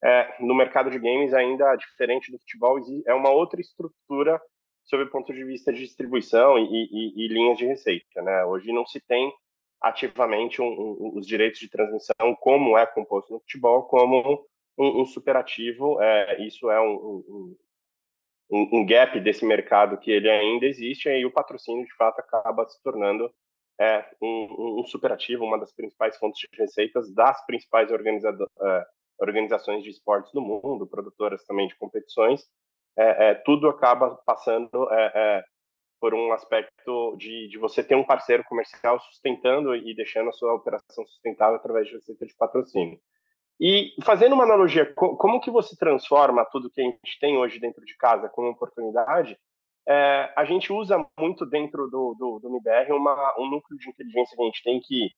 [0.04, 2.76] é, no mercado de games, ainda diferente do futebol,
[3.06, 4.38] é uma outra estrutura
[4.84, 8.20] sob o ponto de vista de distribuição e, e, e linhas de receita.
[8.20, 8.44] Né?
[8.44, 9.32] Hoje não se tem
[9.80, 14.44] ativamente um, um, os direitos de transmissão, como é composto no futebol, como
[14.76, 16.02] um, um superativo.
[16.02, 17.56] É, isso é um,
[18.50, 22.82] um, gap desse mercado que ele ainda existe, e o patrocínio, de fato, acaba se
[22.82, 23.32] tornando
[23.82, 28.84] é, um, superativo, uma das principais fontes de receitas das principais é,
[29.18, 32.44] organizações de esportes do mundo, produtoras também de competições.
[32.96, 35.44] É, é, tudo acaba passando é, é,
[36.00, 40.54] por um aspecto de, de você ter um parceiro comercial sustentando e deixando a sua
[40.54, 43.00] operação sustentável através de receita de patrocínio.
[43.60, 47.84] E fazendo uma analogia, como que você transforma tudo que a gente tem hoje dentro
[47.84, 49.36] de casa como oportunidade?
[49.88, 54.36] É, a gente usa muito dentro do, do, do MBR uma, um núcleo de inteligência
[54.36, 55.10] que a gente tem que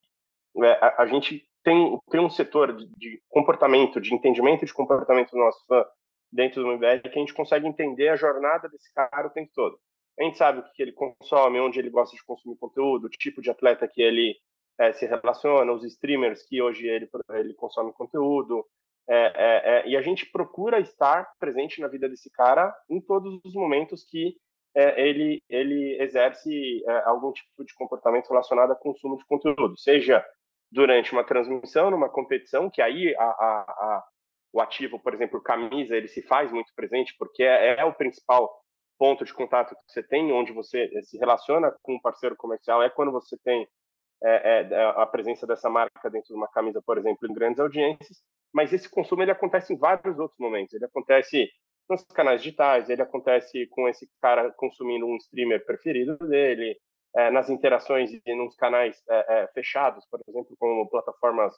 [0.64, 5.32] é, a, a, gente tem, tem um setor de, de, comportamento, de entendimento de comportamento
[5.32, 5.84] do nosso fã
[6.32, 9.78] dentro do MBR que a gente consegue entender a jornada desse cara o tempo todo
[10.18, 13.42] a gente sabe o que ele consome, onde ele gosta de consumir conteúdo, o tipo
[13.42, 14.36] de atleta que ele
[14.78, 18.64] é, se relaciona, os streamers que hoje ele, ele consome conteúdo.
[19.08, 23.38] É, é, é, e a gente procura estar presente na vida desse cara em todos
[23.44, 24.36] os momentos que
[24.74, 30.24] é, ele, ele exerce é, algum tipo de comportamento relacionado a consumo de conteúdo, seja
[30.70, 34.04] durante uma transmissão, numa competição, que aí a, a, a,
[34.52, 38.50] o ativo, por exemplo, camisa, ele se faz muito presente, porque é, é o principal
[38.98, 42.82] ponto de contato que você tem, onde você eh, se relaciona com um parceiro comercial,
[42.82, 43.68] é quando você tem
[44.22, 48.22] é, é, a presença dessa marca dentro de uma camisa, por exemplo, em grandes audiências.
[48.52, 50.72] Mas esse consumo ele acontece em vários outros momentos.
[50.72, 51.50] Ele acontece
[51.88, 56.76] nos canais digitais, ele acontece com esse cara consumindo um streamer preferido dele,
[57.16, 59.00] é, nas interações e nos canais
[59.54, 61.54] fechados, por exemplo, como plataformas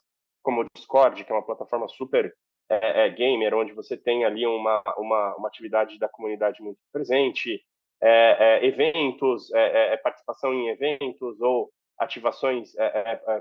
[0.47, 2.33] como o Discord, que é uma plataforma super
[2.69, 7.61] é, é, gamer, onde você tem ali uma, uma, uma atividade da comunidade muito presente,
[8.01, 12.73] é, é eventos, é, é, participação em eventos ou ativações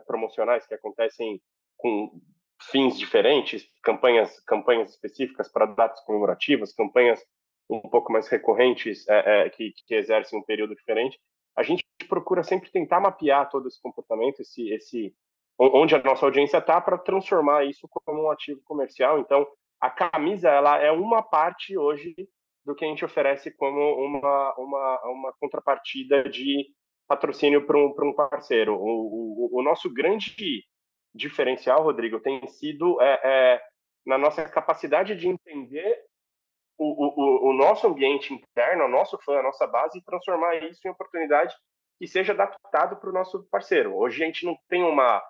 [0.07, 1.41] promocionais que acontecem
[1.77, 2.19] com
[2.61, 7.23] fins diferentes, campanhas, campanhas específicas para datas comemorativas, campanhas
[7.69, 9.05] um pouco mais recorrentes
[9.55, 11.19] que, que exercem um período diferente.
[11.55, 15.15] A gente procura sempre tentar mapear todo esse comportamento, esse, esse
[15.57, 19.19] onde a nossa audiência está para transformar isso como um ativo comercial.
[19.19, 19.47] Então,
[19.79, 22.13] a camisa ela é uma parte hoje
[22.65, 26.65] do que a gente oferece como uma, uma, uma contrapartida de
[27.07, 28.75] patrocínio para um, um parceiro.
[28.75, 30.35] O, o, o, nosso grande
[31.15, 33.61] diferencial, Rodrigo, tem sido é, é,
[34.05, 36.03] na nossa capacidade de entender
[36.77, 40.85] o, o, o nosso ambiente interno, o nosso fã, a nossa base, e transformar isso
[40.85, 41.55] em oportunidade
[41.97, 43.95] que seja adaptado para o nosso parceiro.
[43.95, 45.23] Hoje a gente não tem uma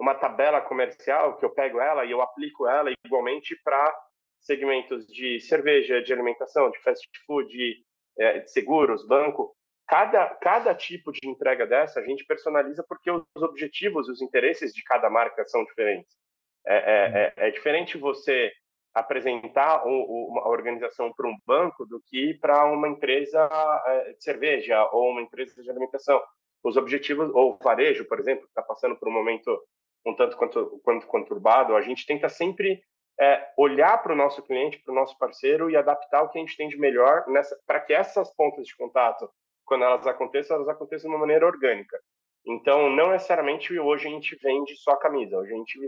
[0.00, 3.94] uma tabela comercial que eu pego ela e eu aplico ela igualmente para
[4.40, 7.84] segmentos de cerveja, de alimentação, de fast food, de,
[8.18, 9.54] é, de seguros, banco.
[9.90, 14.72] Cada, cada tipo de entrega dessa a gente personaliza porque os objetivos e os interesses
[14.72, 16.16] de cada marca são diferentes.
[16.64, 18.52] É, é, é, é diferente você
[18.94, 23.48] apresentar uma organização para um banco do que para uma empresa
[23.84, 26.22] é, de cerveja ou uma empresa de alimentação.
[26.62, 29.60] Os objetivos, ou varejo, por exemplo, está passando por um momento
[30.06, 32.80] um tanto quanto, quanto conturbado, a gente tenta sempre
[33.20, 36.40] é, olhar para o nosso cliente, para o nosso parceiro e adaptar o que a
[36.40, 37.24] gente tem de melhor
[37.66, 39.28] para que essas pontas de contato,
[39.70, 41.96] quando elas aconteçam, elas aconteçam de uma maneira orgânica.
[42.44, 45.38] Então, não necessariamente hoje a gente vende só camisa.
[45.38, 45.78] Hoje a gente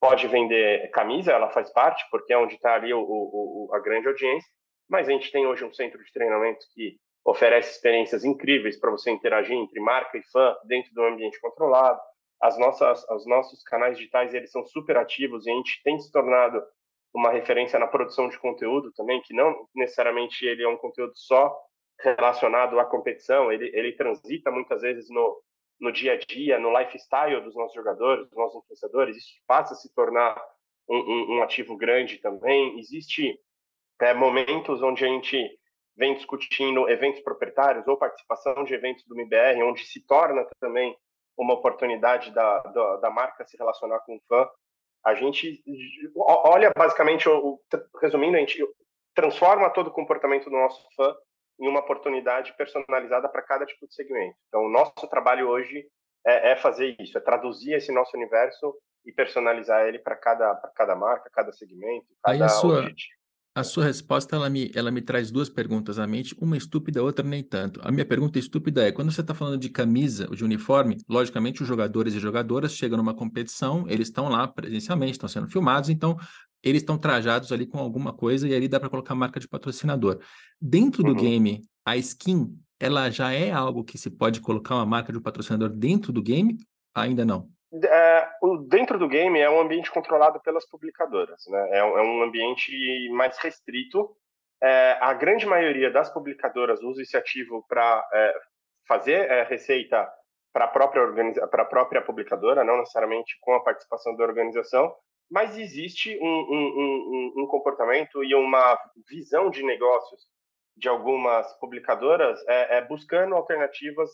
[0.00, 4.08] pode vender camisa, ela faz parte, porque é onde está ali o, o, a grande
[4.08, 4.50] audiência,
[4.88, 9.12] mas a gente tem hoje um centro de treinamento que oferece experiências incríveis para você
[9.12, 12.00] interagir entre marca e fã dentro do ambiente controlado
[12.40, 16.10] as nossas, os nossos canais digitais eles são super ativos e a gente tem se
[16.10, 16.60] tornado
[17.14, 21.54] uma referência na produção de conteúdo também, que não necessariamente ele é um conteúdo só
[22.02, 25.42] relacionado à competição, ele, ele transita muitas vezes no,
[25.80, 29.76] no dia a dia, no lifestyle dos nossos jogadores, dos nossos influenciadores, isso passa a
[29.76, 30.40] se tornar
[30.88, 32.78] um, um, um ativo grande também.
[32.78, 33.38] Existe
[34.00, 35.58] é, momentos onde a gente
[35.96, 40.96] vem discutindo eventos proprietários ou participação de eventos do MBR, onde se torna também
[41.36, 44.48] uma oportunidade da, da, da, marca se relacionar com o fã.
[45.04, 45.62] A gente
[46.16, 47.26] olha basicamente,
[48.00, 48.62] resumindo, a gente
[49.14, 51.14] transforma todo o comportamento do nosso fã
[51.60, 54.36] em uma oportunidade personalizada para cada tipo de segmento.
[54.48, 55.84] Então, o nosso trabalho hoje
[56.26, 60.94] é, é fazer isso, é traduzir esse nosso universo e personalizar ele para cada, cada
[60.96, 63.20] marca, cada segmento, cada Aí a sua, objetivo.
[63.54, 67.26] A sua resposta, ela me, ela me traz duas perguntas à mente, uma estúpida, outra
[67.26, 67.80] nem tanto.
[67.82, 71.68] A minha pergunta estúpida é, quando você está falando de camisa, de uniforme, logicamente os
[71.68, 76.16] jogadores e jogadoras chegam numa competição, eles estão lá presencialmente, estão sendo filmados, então
[76.62, 80.20] eles estão trajados ali com alguma coisa e ali dá para colocar marca de patrocinador.
[80.60, 81.16] Dentro do uhum.
[81.16, 85.70] game, a skin, ela já é algo que se pode colocar uma marca de patrocinador
[85.70, 86.58] dentro do game?
[86.94, 91.68] Ainda não é, o, dentro do game é um ambiente controlado pelas publicadoras, né?
[91.70, 94.10] É, é um ambiente mais restrito.
[94.62, 98.34] É, a grande maioria das publicadoras usa esse ativo para é,
[98.86, 100.10] fazer é, receita
[100.52, 101.02] para a própria
[101.48, 104.92] para a própria publicadora, não necessariamente com a participação da organização,
[105.30, 110.26] mas existe um, um, um, um comportamento e uma visão de negócios
[110.76, 114.10] de algumas publicadoras é, é buscando alternativas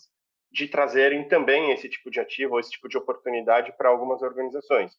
[0.51, 4.93] de trazerem também esse tipo de ativo ou esse tipo de oportunidade para algumas organizações.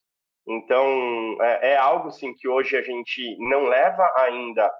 [0.47, 4.71] Então, é, é, algo sim que hoje a gente não leva ainda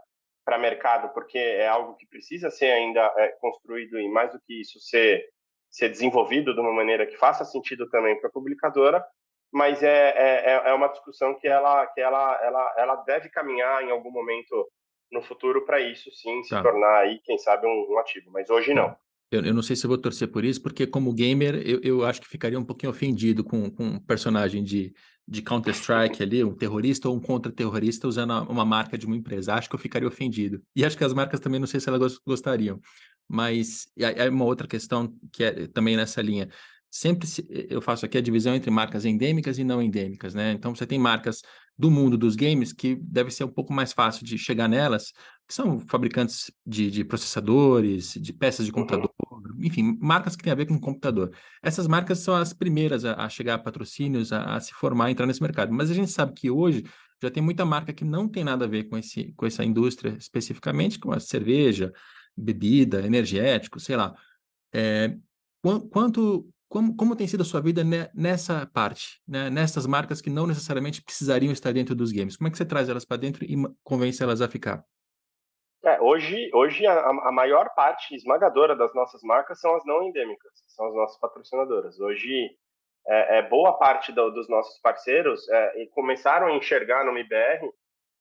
[0.44, 4.61] para mercado, porque é algo que precisa ser ainda é, construído e mais do que
[4.61, 5.24] isso ser
[5.70, 9.05] ser desenvolvido de uma maneira que faça sentido também para a publicadora,
[9.52, 13.82] mas é, é, é, é uma discussão que ela que ela, ela ela deve caminhar
[13.82, 14.68] em algum momento
[15.11, 16.62] no futuro para isso sim se tá.
[16.62, 18.94] tornar aí quem sabe um, um ativo, mas hoje não.
[19.30, 22.20] Eu, eu, não sei se vou torcer por isso, porque como gamer, eu, eu acho
[22.20, 24.94] que ficaria um pouquinho ofendido com, com um personagem de,
[25.26, 29.52] de Counter-Strike ali, um terrorista ou um contra-terrorista usando uma marca de uma empresa.
[29.52, 30.62] Acho que eu ficaria ofendido.
[30.74, 32.80] E acho que as marcas também, não sei se elas gostariam.
[33.28, 36.48] Mas é uma outra questão que é também nessa linha.
[36.90, 40.53] Sempre se, eu faço aqui a divisão entre marcas endêmicas e não endêmicas, né?
[40.53, 41.42] Então você tem marcas
[41.77, 45.12] do mundo dos games que deve ser um pouco mais fácil de chegar nelas,
[45.46, 48.81] que são fabricantes de, de processadores, de peças de uhum.
[48.81, 49.11] computador,
[49.61, 51.31] enfim, marcas que têm a ver com computador.
[51.62, 55.11] Essas marcas são as primeiras a, a chegar a patrocínios, a, a, se formar, a
[55.11, 55.72] entrar nesse mercado.
[55.72, 56.85] Mas a gente sabe que hoje
[57.22, 60.16] já tem muita marca que não tem nada a ver com, esse, com essa indústria
[60.18, 61.92] especificamente, como a cerveja,
[62.37, 64.14] bebida, energético, sei lá.
[64.72, 65.16] É,
[65.90, 67.83] quanto, como, como tem sido a sua vida
[68.14, 69.48] nessa parte, né?
[69.48, 72.37] nessas marcas que não necessariamente precisariam estar dentro dos games?
[72.37, 74.85] Como é que você traz elas para dentro e convence elas a ficar?
[75.85, 80.52] É, hoje, hoje a, a, maior parte esmagadora das nossas marcas são as não endêmicas,
[80.66, 81.98] são as nossas patrocinadoras.
[82.00, 82.50] Hoje,
[83.07, 87.70] é, é boa parte do, dos nossos parceiros é, começaram a enxergar no MBR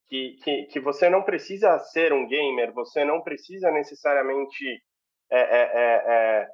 [0.08, 4.82] que, que, que, você não precisa ser um gamer, você não precisa necessariamente
[5.30, 6.48] é, é, é,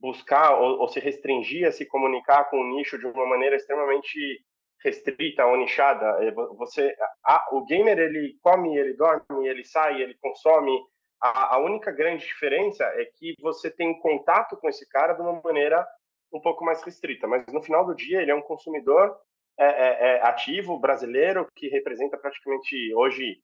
[0.00, 4.42] buscar ou, ou, se restringir a se comunicar com o nicho de uma maneira extremamente
[4.82, 6.06] restrita ou nichada.
[6.24, 10.76] É, você, a, o gamer ele come, ele dorme, ele sai, ele consome.
[11.22, 15.40] A, a, única grande diferença é que você tem contato com esse cara de uma
[15.44, 15.86] maneira
[16.32, 17.26] um pouco mais restrita.
[17.26, 19.14] Mas no final do dia ele é um consumidor
[19.58, 23.38] é, é, é ativo brasileiro que representa praticamente hoje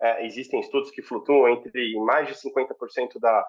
[0.00, 3.44] é, existem estudos que flutuam entre mais de 50% da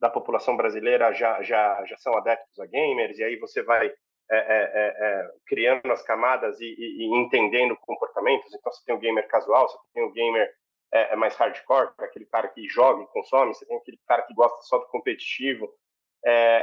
[0.00, 3.92] da população brasileira já já já são adeptos a gamers e aí você vai
[4.30, 8.52] é, é, é, é, criando as camadas e, e, e, entendendo comportamentos.
[8.52, 10.46] Então, você tem o gamer casual, você tem o gamer
[10.92, 14.34] é, é mais hardcore, aquele cara que joga e consome, você tem aquele cara que
[14.34, 15.66] gosta só do competitivo.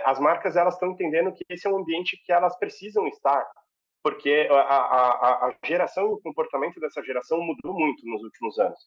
[0.04, 3.44] as marcas elas estão entendendo que esse é um ambiente que elas precisam estar,
[4.04, 8.80] porque a, a, a geração e o comportamento dessa geração mudou muito nos últimos anos.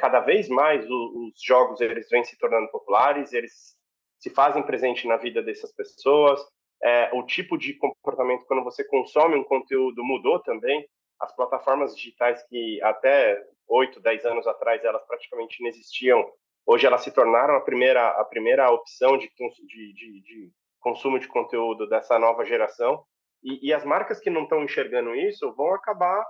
[0.00, 3.76] Cada vez mais os, os jogos eles vêm se tornando populares, eles
[4.18, 6.40] se fazem presente na vida dessas pessoas,
[6.82, 10.86] é, o tipo de comportamento quando você consome um conteúdo mudou também.
[11.20, 16.24] As plataformas digitais que até 8, 10 anos atrás elas praticamente não existiam,
[16.64, 21.26] hoje elas se tornaram a primeira, a primeira opção de, de, de, de consumo de
[21.26, 23.04] conteúdo dessa nova geração.
[23.42, 26.24] E, e as marcas que não estão enxergando isso vão acabar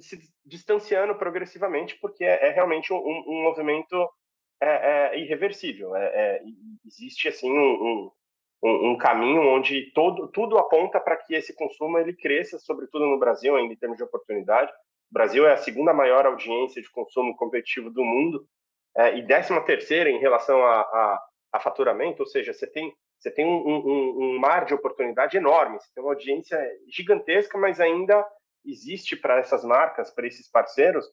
[0.00, 4.08] se distanciando progressivamente, porque é, é realmente um, um movimento
[4.60, 5.94] é, é irreversível.
[5.94, 6.42] É, é
[6.86, 8.10] existe assim um,
[8.62, 13.18] um, um caminho onde todo, tudo aponta para que esse consumo ele cresça, sobretudo no
[13.18, 14.70] Brasil, ainda em termos de oportunidade.
[15.10, 18.46] O Brasil é a segunda maior audiência de consumo competitivo do mundo
[18.96, 23.32] é, e décima terceira em relação a, a, a, faturamento, ou seja, você tem você
[23.32, 26.56] tem um, um, mar de oportunidade enorme, você tem uma audiência
[26.88, 28.24] gigantesca, mas ainda
[28.70, 31.06] existe para essas marcas, para esses parceiros,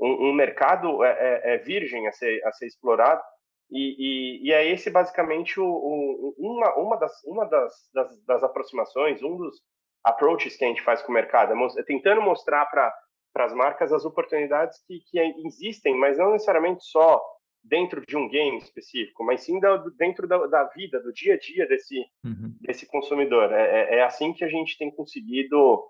[0.00, 3.22] um, um mercado é, é, é, virgem a ser, a ser explorado
[3.70, 8.42] e, e, e, é esse basicamente o, o, uma, uma, das, uma das, das, das,
[8.42, 9.62] aproximações, um dos
[10.04, 12.92] approaches que a gente faz com o mercado, é, é tentando mostrar para
[13.36, 17.22] as marcas as oportunidades que, que existem, mas não necessariamente só
[17.64, 21.38] dentro de um game específico, mas sim da, dentro da, da, vida, do dia a
[21.38, 22.54] dia desse, uhum.
[22.60, 23.52] desse consumidor.
[23.52, 25.82] É, é, é, assim que a gente tem conseguido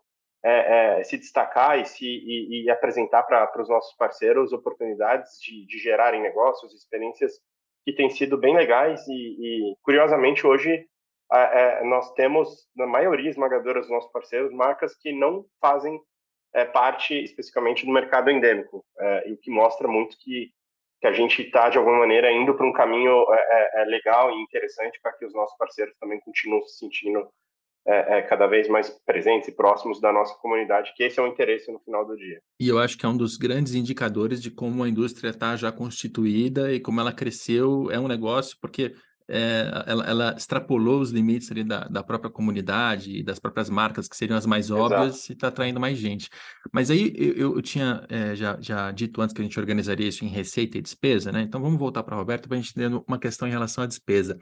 [0.45, 5.64] é, é, se destacar e, se, e, e apresentar para os nossos parceiros oportunidades de,
[5.66, 7.32] de, gerarem negócios, experiências
[7.84, 10.84] que têm sido bem legais e, e curiosamente, hoje
[11.32, 15.99] é, nós temos, na maioria esmagadora dos nossos parceiros, marcas que não fazem
[16.55, 20.51] é, parte especificamente do mercado endêmico, é, o que mostra muito que,
[21.01, 25.01] que a gente está, de alguma maneira, indo para um caminho é, legal e interessante
[25.01, 27.28] para que os nossos parceiros também continuem se sentindo
[27.87, 31.70] é, cada vez mais presentes e próximos da nossa comunidade, que esse é o interesse
[31.72, 32.41] no final do dia.
[32.61, 35.72] E eu acho que é um dos grandes indicadores de como a indústria está já
[35.72, 38.95] constituída e como ela cresceu, é um negócio, porque
[39.28, 44.09] é, ela, ela, extrapolou os limites ali da, da própria comunidade e das próprias marcas,
[44.09, 45.33] que seriam as mais óbvias, Exato.
[45.33, 46.28] e está atraindo mais gente.
[46.72, 50.24] Mas aí eu, eu tinha é, já, já dito antes que a gente organizaria isso
[50.24, 51.43] em receita e despesa, né?
[51.43, 54.39] Então vamos voltar para Roberto para a gente entender uma questão em relação à despesa.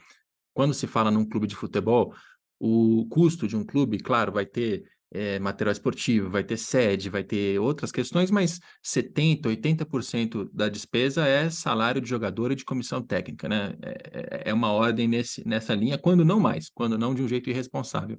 [0.53, 2.13] Quando se fala num clube de futebol,
[2.61, 7.25] o custo de um clube, claro, vai ter é, material esportivo, vai ter sede, vai
[7.25, 13.03] ter outras questões, mas 70%, 80% da despesa é salário de jogador e de comissão
[13.03, 13.75] técnica, né?
[13.83, 17.29] É, é, é uma ordem nesse, nessa linha, quando não mais, quando não de um
[17.29, 18.19] jeito irresponsável.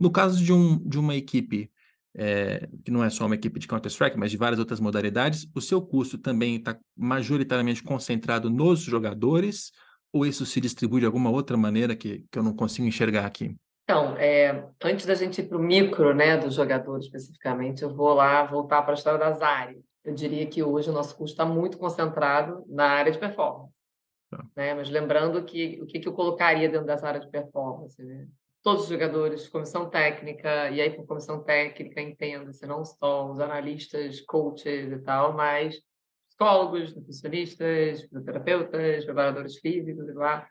[0.00, 1.70] No caso de, um, de uma equipe,
[2.14, 5.60] é, que não é só uma equipe de Counter-Strike, mas de várias outras modalidades, o
[5.60, 9.70] seu custo também está majoritariamente concentrado nos jogadores,
[10.12, 13.54] ou isso se distribui de alguma outra maneira que, que eu não consigo enxergar aqui?
[13.88, 18.14] Então, é, antes da gente ir para o micro, né, do jogador especificamente, eu vou
[18.14, 19.80] lá voltar para a história das áreas.
[20.04, 23.72] Eu diria que hoje o nosso custo está muito concentrado na área de performance.
[24.28, 24.44] Tá.
[24.56, 24.74] Né?
[24.74, 28.02] Mas lembrando que o que, que eu colocaria dentro dessa área de performance?
[28.02, 28.26] Né?
[28.60, 34.20] Todos os jogadores, comissão técnica, e aí por comissão técnica entenda-se não só os analistas,
[34.22, 35.80] coaches e tal, mas
[36.28, 40.44] psicólogos, nutricionistas, fisioterapeutas, preparadores físicos, e lá.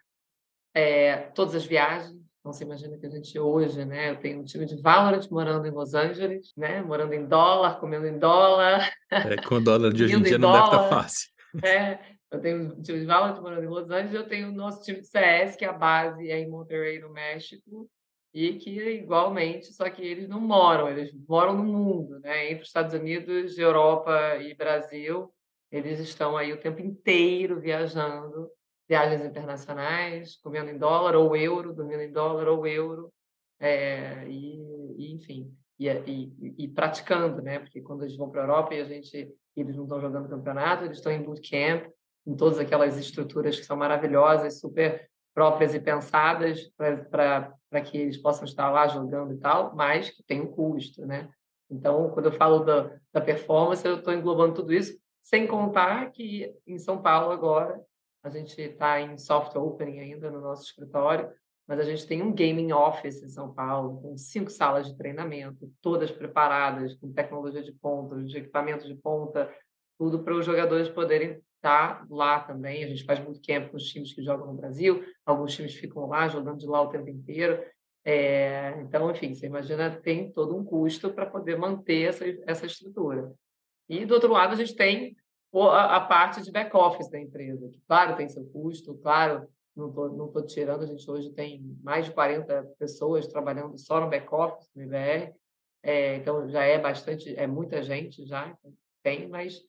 [0.73, 4.11] É, todas as viagens, então, você imagina que a gente hoje, né?
[4.11, 6.79] Eu tenho um time de Valorant morando em Los Angeles, né?
[6.79, 8.87] Morando em dólar, comendo em dólar.
[9.11, 11.31] É, com dólar de hoje em dia não deve estar fácil.
[11.63, 11.97] É,
[12.29, 15.01] eu tenho um time de Valorant morando em Los Angeles, eu tenho o nosso time
[15.01, 17.89] de CS, que a base é em Monterrey, no México,
[18.31, 22.51] e que igualmente, só que eles não moram, eles moram no mundo, né?
[22.51, 25.33] Entre os Estados Unidos, Europa e Brasil,
[25.71, 28.51] eles estão aí o tempo inteiro viajando
[28.87, 33.11] viagens internacionais, comendo em dólar ou euro, dormindo em dólar ou euro,
[33.59, 37.59] é, e, e, enfim, e, e, e, praticando, né?
[37.59, 40.85] Porque quando eles vão para a Europa e a gente, eles não estão jogando campeonato,
[40.85, 41.87] eles estão em bootcamp,
[42.27, 46.71] em todas aquelas estruturas que são maravilhosas, super próprias e pensadas
[47.09, 51.29] para que eles possam estar lá jogando e tal, mas que tem um custo, né?
[51.69, 56.53] Então, quando eu falo da, da performance, eu estou englobando tudo isso, sem contar que
[56.65, 57.81] em São Paulo agora
[58.25, 61.29] a gente está em soft opening ainda no nosso escritório,
[61.67, 65.71] mas a gente tem um gaming office em São Paulo, com cinco salas de treinamento,
[65.79, 69.53] todas preparadas, com tecnologia de ponta, de equipamentos de ponta,
[69.97, 72.83] tudo para os jogadores poderem estar tá lá também.
[72.83, 76.27] A gente faz bootcamp com os times que jogam no Brasil, alguns times ficam lá
[76.27, 77.63] jogando de lá o tempo inteiro.
[78.03, 83.31] É, então, enfim, você imagina, tem todo um custo para poder manter essa, essa estrutura.
[83.87, 85.15] E, do outro lado, a gente tem
[85.63, 90.27] a, parte de back-office da empresa, que, claro, tem seu custo, claro, não estou não
[90.31, 94.83] tô tirando, a gente hoje tem mais de 40 pessoas trabalhando só no back-office, no
[94.83, 95.33] IBR,
[95.83, 99.61] é, então já é bastante, é muita gente já, então tem, mas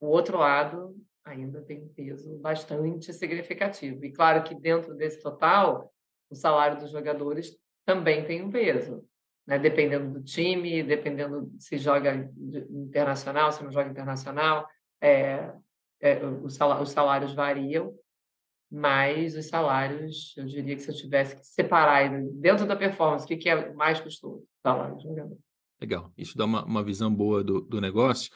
[0.00, 4.04] o outro lado ainda tem um peso bastante significativo.
[4.04, 5.92] E claro que dentro desse total,
[6.30, 9.04] o salário dos jogadores também tem um peso,
[9.46, 9.58] né?
[9.58, 12.30] dependendo do time, dependendo se joga
[12.70, 14.66] internacional, se não joga internacional,
[15.00, 15.52] é,
[16.00, 17.94] é, os, salários, variam,
[18.70, 23.28] mas os salários, eu diria que se eu tivesse que separar dentro da performance, o
[23.28, 24.44] que, que é mais custoso?
[24.62, 25.38] Salário de jogador.
[25.80, 28.30] Legal, isso dá uma, uma visão boa do, do negócio.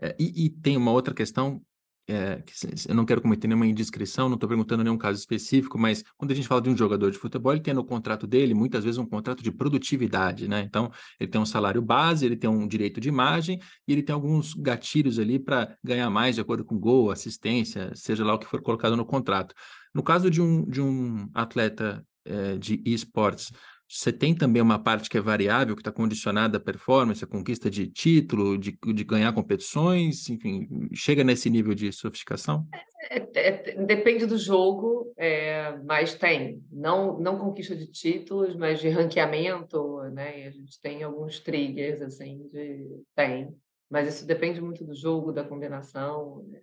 [0.00, 1.62] É, e, e, tem uma outra questão
[2.08, 2.42] é,
[2.88, 6.34] eu não quero cometer nenhuma indiscrição, não estou perguntando nenhum caso específico, mas quando a
[6.34, 9.06] gente fala de um jogador de futebol, ele tem no contrato dele, muitas vezes, um
[9.06, 10.60] contrato de produtividade, né?
[10.62, 14.12] Então, ele tem um salário base, ele tem um direito de imagem e ele tem
[14.12, 18.46] alguns gatilhos ali para ganhar mais de acordo com gol, assistência, seja lá o que
[18.46, 19.54] for colocado no contrato.
[19.94, 23.52] No caso de um, de um atleta é, de esportes,
[23.94, 27.70] você tem também uma parte que é variável, que está condicionada à performance, à conquista
[27.70, 32.66] de título, de, de ganhar competições, enfim, chega nesse nível de sofisticação?
[33.10, 36.64] É, é, é, depende do jogo, é, mas tem.
[36.72, 40.40] Não, não conquista de títulos, mas de ranqueamento, né?
[40.40, 42.88] E a gente tem alguns triggers, assim, de...
[43.14, 43.54] tem.
[43.90, 46.42] Mas isso depende muito do jogo, da combinação.
[46.48, 46.62] Né?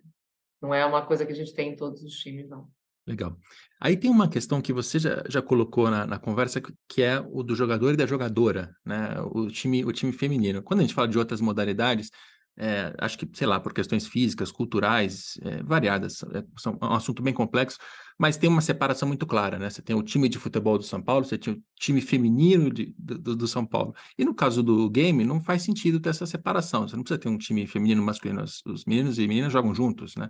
[0.60, 2.68] Não é uma coisa que a gente tem em todos os times, não.
[3.10, 3.36] Legal.
[3.80, 7.42] Aí tem uma questão que você já, já colocou na, na, conversa, que é o
[7.42, 9.16] do jogador e da jogadora, né?
[9.32, 10.62] O time, o time feminino.
[10.62, 12.10] Quando a gente fala de outras modalidades,
[12.56, 16.92] é, acho que, sei lá, por questões físicas, culturais, é, variadas, é, são, é um
[16.92, 17.78] assunto bem complexo,
[18.18, 19.68] mas tem uma separação muito clara, né?
[19.70, 22.94] Você tem o time de futebol do São Paulo, você tem o time feminino de,
[22.96, 23.92] do, do, São Paulo.
[24.16, 26.86] E no caso do game, não faz sentido ter essa separação.
[26.86, 28.44] Você não precisa ter um time feminino masculino.
[28.44, 30.28] Os meninos e meninas jogam juntos, né?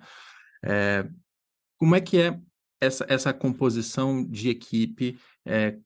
[0.65, 1.07] É,
[1.77, 2.39] como é que é
[2.81, 5.77] essa, essa composição de equipe é,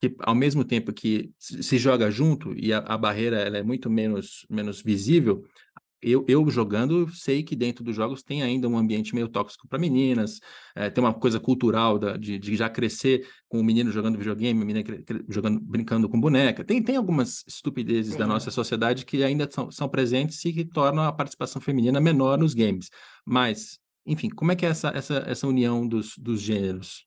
[0.00, 3.90] que ao mesmo tempo que se joga junto e a, a barreira ela é muito
[3.90, 5.44] menos, menos visível,
[6.02, 9.78] eu, eu jogando sei que dentro dos jogos tem ainda um ambiente meio tóxico para
[9.78, 10.40] meninas,
[10.74, 14.62] é, tem uma coisa cultural da, de, de, já crescer com o menino jogando videogame,
[14.62, 16.64] a menina jogando, brincando com boneca.
[16.64, 21.04] Tem, tem algumas estupidezes da nossa sociedade que ainda são, são presentes e que tornam
[21.04, 22.88] a participação feminina menor nos games.
[23.26, 27.06] Mas enfim, como é que é essa, essa, essa união dos, dos gêneros?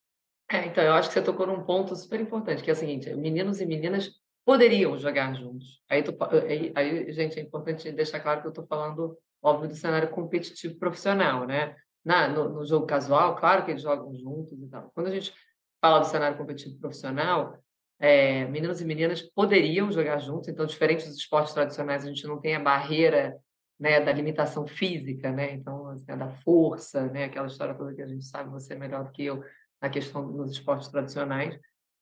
[0.49, 3.13] É, então, eu acho que você tocou num ponto super importante, que é o seguinte:
[3.15, 4.11] meninos e meninas
[4.45, 5.81] poderiam jogar juntos.
[5.89, 6.15] Aí, tu,
[6.47, 10.77] aí, aí gente, é importante deixar claro que eu estou falando, óbvio, do cenário competitivo
[10.77, 11.75] profissional, né?
[12.03, 14.91] Na, no, no, jogo casual, claro que eles jogam juntos e tal.
[14.93, 15.33] Quando a gente
[15.81, 17.57] fala do cenário competitivo profissional,
[17.97, 22.39] é, meninos e meninas poderiam jogar juntos, então, diferente dos esportes tradicionais, a gente não
[22.39, 23.37] tem a barreira
[23.79, 25.53] né, da limitação física, né?
[25.53, 27.25] Então, assim, da força, né?
[27.25, 29.43] Aquela história toda que a gente sabe você é melhor do que eu
[29.81, 31.59] na questão dos esportes tradicionais.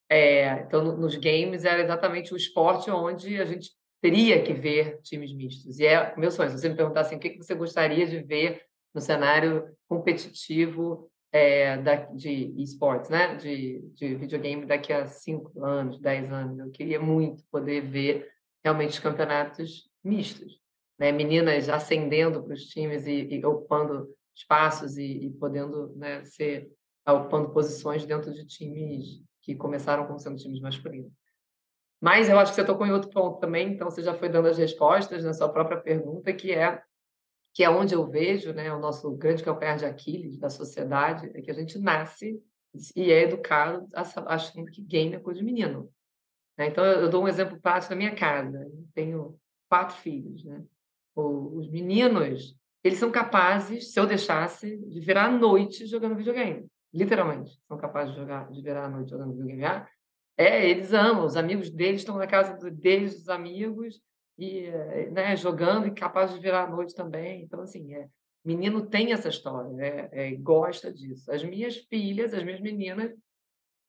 [0.09, 3.71] É, então, no, nos games era exatamente o esporte onde a gente
[4.01, 5.79] teria que ver times mistos.
[5.79, 6.49] E é meu sonho.
[6.49, 8.61] Se você me perguntar assim, o que, que você gostaria de ver
[8.93, 13.35] no cenário competitivo é, da, de esportes, né?
[13.35, 18.29] De, de videogame daqui a cinco anos, dez anos, eu queria muito poder ver
[18.63, 20.60] realmente os campeonatos mistos
[21.01, 26.71] né, meninas ascendendo para os times e, e, ocupando espaços e, e podendo né, ser
[27.03, 31.11] ocupando posições dentro de times que começaram como sendo times masculinos.
[31.99, 34.47] Mas eu acho que você tocou em outro ponto também, então você já foi dando
[34.47, 36.83] as respostas na sua própria pergunta, que é
[37.51, 41.41] que é onde eu vejo, né, o nosso grande calcanhar de Aquiles da sociedade, é
[41.41, 42.39] que a gente nasce
[42.95, 43.87] e é educado
[44.27, 45.91] achando que game é coisa de menino.
[46.55, 46.67] Né.
[46.67, 48.57] Então eu dou um exemplo prático da minha casa.
[48.57, 50.63] Eu tenho quatro filhos, né?
[51.15, 56.65] Os meninos, eles são capazes, se eu deixasse, de virar a noite jogando videogame.
[56.93, 59.63] Literalmente, são capazes de, jogar, de virar a noite jogando videogame.
[59.63, 59.87] Ah,
[60.37, 64.01] é, eles amam, os amigos deles estão na casa deles, dos amigos,
[64.37, 64.69] e
[65.11, 67.43] né, jogando e capazes de virar a noite também.
[67.43, 68.07] Então, assim, é,
[68.43, 71.31] menino tem essa história, é, é, gosta disso.
[71.31, 73.13] As minhas filhas, as minhas meninas,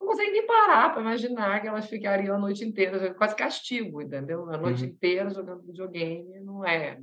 [0.03, 4.50] não conseguem nem parar para imaginar que elas ficariam a noite inteira, quase castigo, entendeu?
[4.50, 4.90] A noite uhum.
[4.90, 6.98] inteira jogando videogame, não é.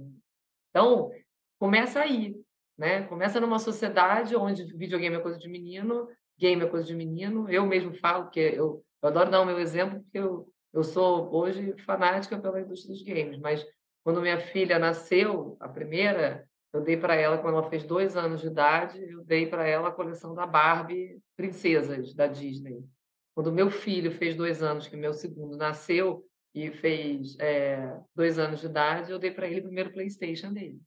[0.69, 1.09] Então,
[1.57, 2.35] começa aí,
[2.77, 3.03] né?
[3.03, 7.49] Começa numa sociedade onde videogame é coisa de menino, game é coisa de menino.
[7.49, 11.33] Eu mesmo falo que eu, eu adoro dar o meu exemplo, porque eu, eu sou
[11.33, 13.65] hoje fanática pela indústria dos games, mas
[14.03, 18.41] quando minha filha nasceu, a primeira, eu dei para ela, quando ela fez dois anos
[18.41, 22.83] de idade, eu dei para ela a coleção da Barbie Princesas, da Disney.
[23.33, 28.59] Quando meu filho fez dois anos, que meu segundo nasceu e fez é, dois anos
[28.59, 30.79] de idade, eu dei para ele o primeiro PlayStation dele.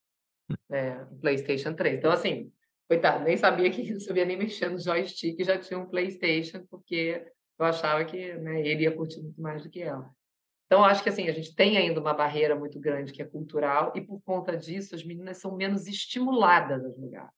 [0.70, 1.99] É, o PlayStation 3.
[1.99, 2.53] Então, assim,
[2.89, 7.24] coitado, nem sabia que não sabia nem mexer no joystick já tinha um PlayStation, porque
[7.59, 10.09] eu achava que né, ele ia curtir muito mais do que ela.
[10.73, 13.93] Então, acho que assim, a gente tem ainda uma barreira muito grande que é cultural,
[13.95, 17.29] e por conta disso, as meninas são menos estimuladas a jogar.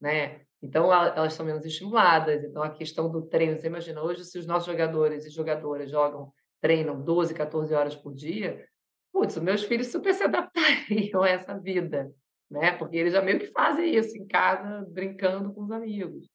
[0.00, 0.40] Né?
[0.62, 2.42] Então, elas são menos estimuladas.
[2.42, 6.32] Então, a questão do treino, você imagina, hoje, se os nossos jogadores e jogadoras jogam,
[6.58, 8.66] treinam 12, 14 horas por dia,
[9.12, 12.10] putz, os meus filhos super se adaptariam a essa vida,
[12.50, 12.72] né?
[12.78, 16.30] Porque eles já meio que fazem isso em casa, brincando com os amigos.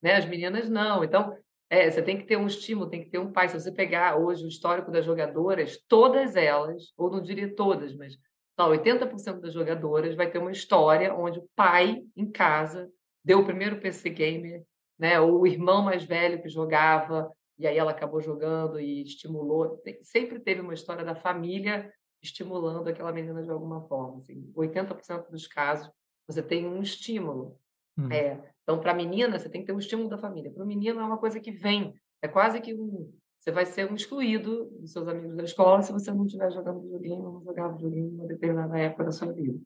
[0.00, 0.14] Né?
[0.14, 1.02] As meninas não.
[1.02, 1.36] Então,
[1.70, 3.48] é, você tem que ter um estímulo, tem que ter um pai.
[3.48, 8.16] Se você pegar hoje o histórico das jogadoras, todas elas, ou não diria todas, mas
[8.58, 12.90] só 80% das jogadoras vai ter uma história onde o pai em casa
[13.24, 14.64] deu o primeiro PC gamer,
[14.98, 15.20] né?
[15.20, 19.82] Ou o irmão mais velho que jogava e aí ela acabou jogando e estimulou.
[20.00, 21.92] Sempre teve uma história da família
[22.22, 24.18] estimulando aquela menina de alguma forma.
[24.18, 24.50] Assim.
[24.56, 25.90] 80% dos casos
[26.26, 27.58] você tem um estímulo.
[27.98, 28.12] Hum.
[28.12, 30.52] É, então, para a menina, você tem que ter um estímulo da família.
[30.52, 31.94] Para o menino, é uma coisa que vem.
[32.22, 33.12] É quase que um.
[33.38, 36.82] Você vai ser um excluído dos seus amigos da escola se você não estiver jogando
[36.82, 39.58] videogame ou não jogar videogame em uma determinada época da sua vida.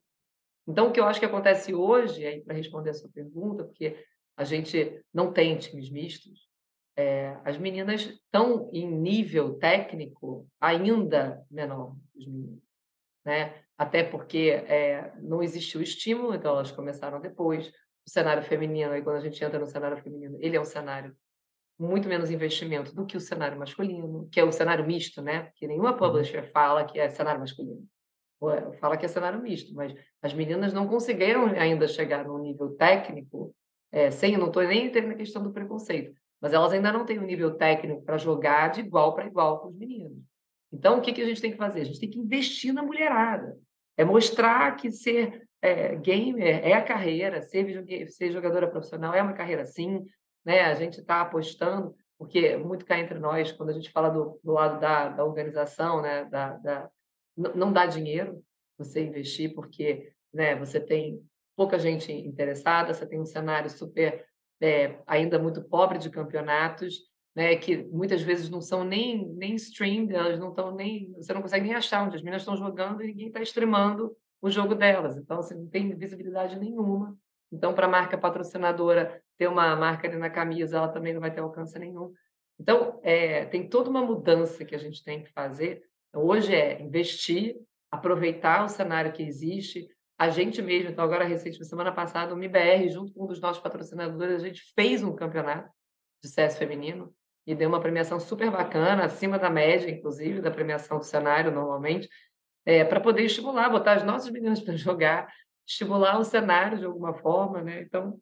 [0.67, 3.97] Então, o que eu acho que acontece hoje, aí para responder a sua pergunta, porque
[4.37, 6.47] a gente não tem times mistos,
[6.95, 12.61] é, as meninas estão em nível técnico ainda menor os meninos,
[13.25, 13.63] né?
[13.77, 17.71] Até porque é, não existiu estímulo, então elas começaram depois
[18.05, 21.15] o cenário feminino, aí quando a gente entra no cenário feminino, ele é um cenário
[21.79, 25.51] muito menos investimento do que o cenário masculino, que é o cenário misto, né?
[25.55, 25.97] Que nenhuma uhum.
[25.97, 27.85] publisher fala que é cenário masculino.
[28.79, 33.55] Fala que é cenário misto, mas as meninas não conseguiram ainda chegar num nível técnico,
[33.89, 37.19] é, sem, não estou nem entrando na questão do preconceito, mas elas ainda não têm
[37.19, 40.17] um nível técnico para jogar de igual para igual com os meninos.
[40.73, 41.81] Então, o que, que a gente tem que fazer?
[41.81, 43.57] A gente tem que investir na mulherada.
[43.95, 49.31] É mostrar que ser é, gamer é a carreira, ser, ser jogadora profissional é uma
[49.31, 50.05] carreira sim.
[50.43, 50.59] Né?
[50.59, 54.51] A gente está apostando, porque muito cá entre nós, quando a gente fala do, do
[54.51, 56.25] lado da, da organização, né?
[56.25, 56.89] da, da
[57.35, 58.43] não dá dinheiro
[58.77, 61.19] você investir, porque né, você tem
[61.55, 64.25] pouca gente interessada, você tem um cenário super
[64.61, 66.99] é, ainda muito pobre de campeonatos,
[67.35, 71.11] né, que muitas vezes não são nem, nem streamed, elas não estão nem.
[71.13, 74.49] Você não consegue nem achar onde as meninas estão jogando e ninguém está streamando o
[74.49, 75.15] jogo delas.
[75.15, 77.17] Então, você não tem visibilidade nenhuma.
[77.49, 81.31] Então, para a marca patrocinadora ter uma marca ali na camisa, ela também não vai
[81.33, 82.11] ter alcance nenhum.
[82.59, 85.81] Então, é, tem toda uma mudança que a gente tem que fazer.
[86.09, 87.55] Então, hoje é investir,
[87.89, 89.87] aproveitar o cenário que existe.
[90.19, 93.63] A gente mesmo, então, agora recentemente, semana passada, o MIBR, junto com um dos nossos
[93.63, 95.71] patrocinadores, a gente fez um campeonato
[96.21, 97.15] de CS feminino
[97.47, 102.09] e deu uma premiação super bacana, acima da média, inclusive, da premiação do cenário, normalmente,
[102.65, 105.33] é, para poder estimular, botar as nossas meninas para jogar,
[105.67, 107.81] estimular o cenário de alguma forma, né?
[107.81, 108.19] Então,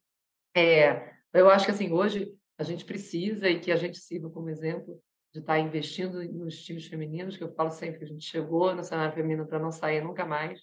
[0.56, 4.50] é, eu acho que assim, hoje a gente precisa e que a gente sirva como
[4.50, 5.02] exemplo
[5.34, 8.76] de estar tá investindo nos times femininos, que eu falo sempre que a gente chegou
[8.76, 10.62] no cenário feminino para não sair nunca mais,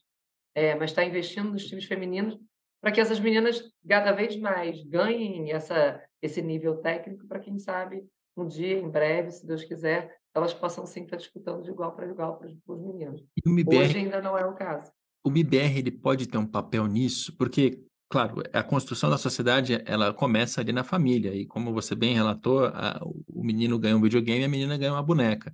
[0.54, 2.38] é, mas está investindo nos times femininos
[2.80, 8.04] para que essas meninas cada vez mais ganhem essa, esse nível técnico para quem sabe
[8.36, 12.06] um dia, em breve, se Deus quiser, elas possam sim estar disputando de igual para
[12.06, 13.22] igual para os meninos.
[13.44, 14.90] MBR, Hoje ainda não é o caso.
[15.24, 20.14] O MIBR ele pode ter um papel nisso, porque, claro, a construção da sociedade ela
[20.14, 24.40] começa ali na família, e como você bem relatou, a, o menino ganha um videogame
[24.40, 25.52] e a menina ganha uma boneca.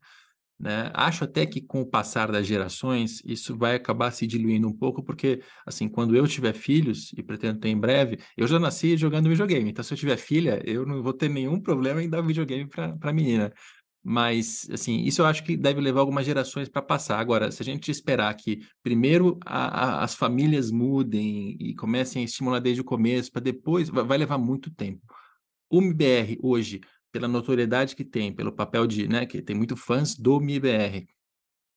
[0.59, 0.91] Né?
[0.95, 5.03] Acho até que com o passar das gerações isso vai acabar se diluindo um pouco,
[5.03, 9.29] porque assim, quando eu tiver filhos, e pretendo ter em breve, eu já nasci jogando
[9.29, 12.69] videogame, então se eu tiver filha, eu não vou ter nenhum problema em dar videogame
[12.69, 13.53] para a menina.
[14.07, 17.19] Mas, assim, isso eu acho que deve levar algumas gerações para passar.
[17.19, 22.25] Agora, se a gente esperar que primeiro a, a, as famílias mudem e comecem a
[22.27, 25.01] estimular desde o começo, para depois, vai, levar muito tempo.
[25.71, 30.15] O MBR hoje pela notoriedade que tem, pelo papel de, né, que tem muito fãs
[30.17, 31.07] do MIBR.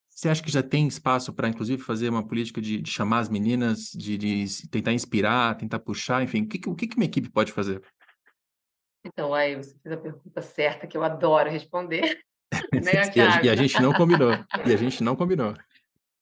[0.09, 3.30] Você acha que já tem espaço para, inclusive, fazer uma política de, de chamar as
[3.30, 7.51] meninas, de, de, tentar inspirar, tentar puxar, enfim, o que, o que uma equipe pode
[7.51, 7.82] fazer?
[9.06, 12.20] Então, aí você fez a pergunta certa que eu adoro responder.
[12.74, 14.32] né, e, a, e, a, gente não combinou.
[14.66, 15.54] E a gente não combinou.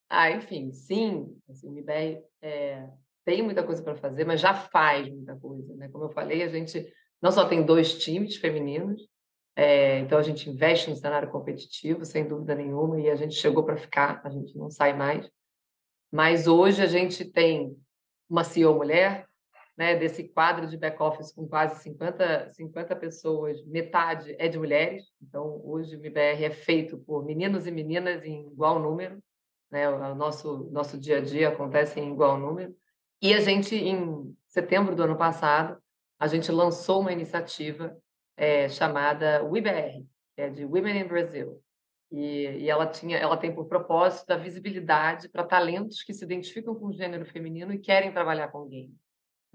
[0.09, 1.85] Ah, enfim, sim, assim, o
[2.41, 2.89] é,
[3.23, 5.75] tem muita coisa para fazer, mas já faz muita coisa.
[5.75, 5.89] Né?
[5.89, 9.07] Como eu falei, a gente não só tem dois times femininos,
[9.55, 13.63] é, então a gente investe no cenário competitivo, sem dúvida nenhuma, e a gente chegou
[13.63, 15.29] para ficar, a gente não sai mais.
[16.11, 17.75] Mas hoje a gente tem
[18.29, 19.27] uma CEO mulher,
[19.77, 25.11] né, desse quadro de back-office com quase 50, 50 pessoas, metade é de mulheres.
[25.21, 29.21] Então, hoje o MBR é feito por meninos e meninas em igual número.
[29.69, 32.73] Né, o nosso, nosso dia a dia acontece em igual número.
[33.21, 35.77] E a gente, em setembro do ano passado,
[36.17, 37.97] a gente lançou uma iniciativa
[38.37, 40.05] é, chamada WeBR,
[40.35, 41.61] que é de Women in Brazil.
[42.11, 46.75] E, e, ela, tinha, ela tem por propósito a visibilidade para talentos que se identificam
[46.75, 48.95] com o gênero feminino e querem trabalhar com game.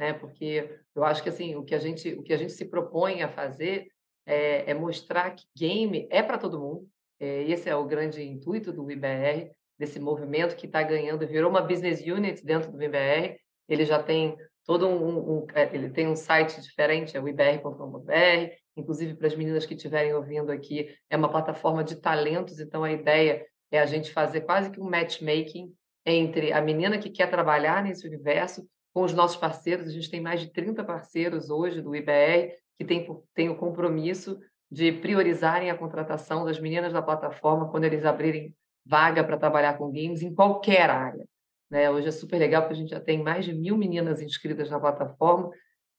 [0.01, 0.15] Né?
[0.15, 3.23] Porque eu acho que assim, o que a gente, o que a gente se propõe
[3.23, 3.89] a fazer
[4.25, 6.89] é, é mostrar que game é para todo mundo.
[7.21, 11.61] É, esse é o grande intuito do IBR, desse movimento que está ganhando, virou uma
[11.61, 13.39] business unit dentro do IBR.
[13.69, 18.55] Ele já tem todo um, um, é, ele tem um site diferente, é o ibr.com.br,
[18.75, 22.93] inclusive para as meninas que estiverem ouvindo aqui, é uma plataforma de talentos, então a
[22.93, 25.75] ideia é a gente fazer quase que um matchmaking
[26.07, 30.21] entre a menina que quer trabalhar nesse universo com os nossos parceiros, a gente tem
[30.21, 34.39] mais de 30 parceiros hoje do IBR que tem, tem o compromisso
[34.71, 39.93] de priorizarem a contratação das meninas da plataforma quando eles abrirem vaga para trabalhar com
[39.93, 41.25] games em qualquer área.
[41.71, 41.91] Né?
[41.91, 44.81] Hoje é super legal porque a gente já tem mais de mil meninas inscritas na
[44.81, 45.51] plataforma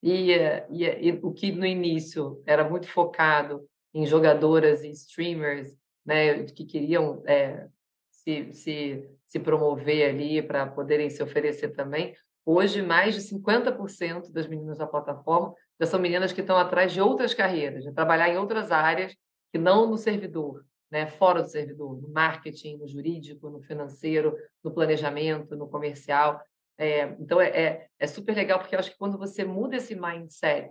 [0.02, 5.76] e, e, e o que no início era muito focado em jogadoras e streamers
[6.06, 7.68] né, que queriam é,
[8.10, 12.16] se, se, se promover ali para poderem se oferecer também.
[12.46, 17.02] Hoje, mais de 50% das meninas da plataforma já são meninas que estão atrás de
[17.02, 19.16] outras carreiras, de trabalhar em outras áreas
[19.52, 24.72] que não no servidor né, fora do servidor, no marketing, no jurídico, no financeiro, no
[24.72, 26.42] planejamento, no comercial.
[26.78, 29.96] É, então, é, é, é, super legal, porque eu acho que quando você muda esse
[29.96, 30.70] mindset,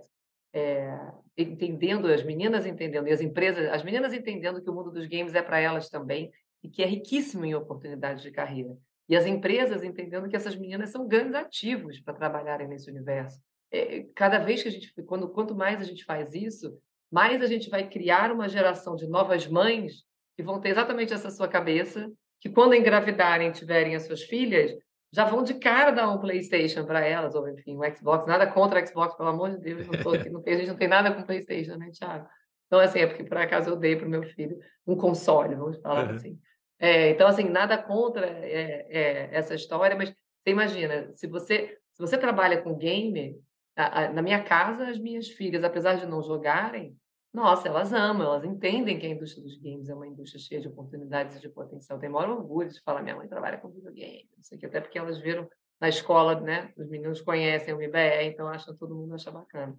[0.53, 0.95] é,
[1.35, 5.33] entendendo, as meninas entendendo, e as empresas, as meninas entendendo que o mundo dos games
[5.33, 8.77] é para elas também, e que é riquíssimo em oportunidades de carreira.
[9.11, 13.37] E as empresas entendendo que essas meninas são grandes ativos para trabalharem nesse universo.
[13.69, 16.79] É, cada vez que a gente, quando, quanto mais a gente faz isso,
[17.11, 21.29] mais a gente vai criar uma geração de novas mães que vão ter exatamente essa
[21.29, 22.09] sua cabeça,
[22.39, 24.71] que quando engravidarem tiverem as suas filhas,
[25.11, 28.25] já vão de cara dar um PlayStation para elas, ou enfim, um Xbox.
[28.25, 30.69] Nada contra o Xbox, pelo amor de Deus, não tô aqui, não tem, a gente
[30.69, 32.29] não tem nada com PlayStation, né, Thiago?
[32.65, 34.57] Então, assim, é porque por acaso eu dei para o meu filho
[34.87, 36.15] um console, vamos falar uhum.
[36.15, 36.39] assim.
[36.81, 42.01] É, então, assim, nada contra é, é, essa história, mas você imagina, se você, se
[42.01, 43.39] você trabalha com game,
[43.75, 46.97] a, a, na minha casa, as minhas filhas, apesar de não jogarem,
[47.31, 50.67] nossa, elas amam, elas entendem que a indústria dos games é uma indústria cheia de
[50.67, 51.99] oportunidades e de potencial.
[51.99, 54.81] Tem maior orgulho de falar, minha mãe trabalha com videogame, não sei o que, até
[54.81, 55.47] porque elas viram
[55.79, 56.73] na escola, né?
[56.75, 59.77] Os meninos conhecem o IBE, então acham todo mundo acha bacana.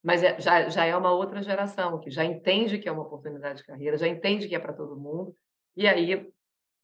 [0.00, 3.58] Mas é, já, já é uma outra geração que já entende que é uma oportunidade
[3.58, 5.36] de carreira, já entende que é para todo mundo,
[5.76, 6.32] e aí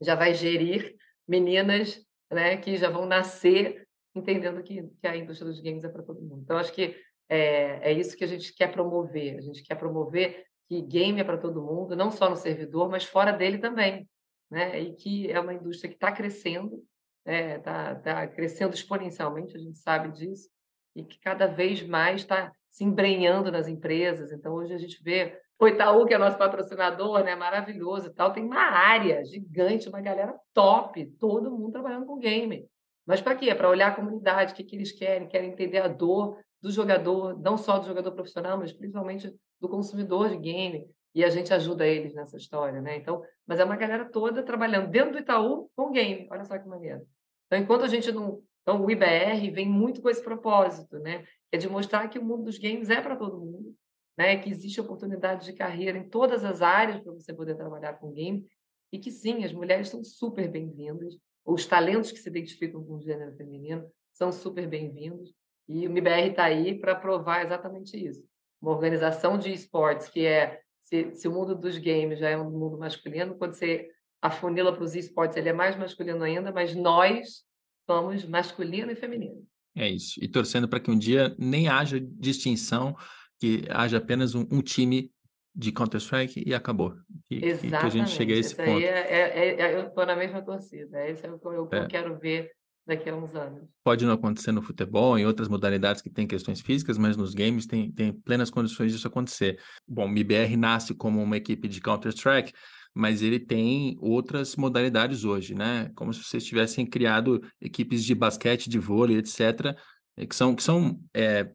[0.02, 0.94] já vai gerir
[1.26, 6.02] meninas né, que já vão nascer entendendo que, que a indústria dos games é para
[6.02, 6.42] todo mundo.
[6.42, 6.96] Então, acho que
[7.28, 9.38] é, é isso que a gente quer promover.
[9.38, 13.04] A gente quer promover que game é para todo mundo, não só no servidor, mas
[13.04, 14.08] fora dele também.
[14.50, 14.80] Né?
[14.80, 16.84] E que é uma indústria que está crescendo,
[17.24, 20.50] está é, tá, tá crescendo exponencialmente, a gente sabe disso,
[20.94, 24.30] e que cada vez mais está se embrenhando nas empresas.
[24.30, 28.32] Então, hoje a gente vê o Itaú, que é nosso patrocinador, né, maravilhoso e tal,
[28.32, 32.66] tem uma área gigante, uma galera top, todo mundo trabalhando com game.
[33.06, 33.54] Mas para quê?
[33.54, 37.38] Para olhar a comunidade, o que, que eles querem, querem entender a dor do jogador,
[37.40, 41.86] não só do jogador profissional, mas principalmente do consumidor de game, e a gente ajuda
[41.86, 42.96] eles nessa história, né?
[42.96, 46.66] Então, mas é uma galera toda trabalhando dentro do Itaú com game, olha só que
[46.66, 47.02] maneiro.
[47.46, 51.24] Então, enquanto a gente não, então o IBR vem muito com esse propósito, né?
[51.50, 53.74] É de mostrar que o mundo dos games é para todo mundo,
[54.16, 54.36] né?
[54.36, 58.46] Que existe oportunidade de carreira em todas as áreas para você poder trabalhar com game
[58.92, 63.02] e que sim, as mulheres são super bem-vindas, os talentos que se identificam com o
[63.02, 65.32] gênero feminino são super bem-vindos
[65.68, 68.22] e o MIBR está aí para provar exatamente isso.
[68.60, 72.50] Uma organização de esportes que é, se, se, o mundo dos games já é um
[72.50, 73.88] mundo masculino, quando você
[74.20, 77.44] afunila para os esportes, ele é mais masculino ainda, mas nós
[77.86, 79.44] somos masculino e feminino.
[79.74, 80.22] É isso.
[80.22, 82.94] E torcendo para que um dia nem haja distinção,
[83.42, 85.10] que haja apenas um, um time
[85.52, 86.94] de Counter-Strike e acabou.
[87.26, 87.80] Que, Exatamente.
[87.80, 88.84] que a gente chegue a esse Isso ponto.
[88.84, 90.96] É, é, é, eu estou na mesma torcida.
[90.98, 92.52] É isso é o que eu, eu quero ver
[92.86, 93.68] daqui a uns anos.
[93.82, 97.66] Pode não acontecer no futebol, em outras modalidades que tem questões físicas, mas nos games
[97.66, 99.58] tem, tem plenas condições disso acontecer.
[99.88, 102.52] Bom, o MIBR nasce como uma equipe de Counter-Strike,
[102.94, 105.90] mas ele tem outras modalidades hoje, né?
[105.96, 109.76] Como se vocês tivessem criado equipes de basquete, de vôlei, etc.,
[110.16, 111.50] eh, que são, que são é,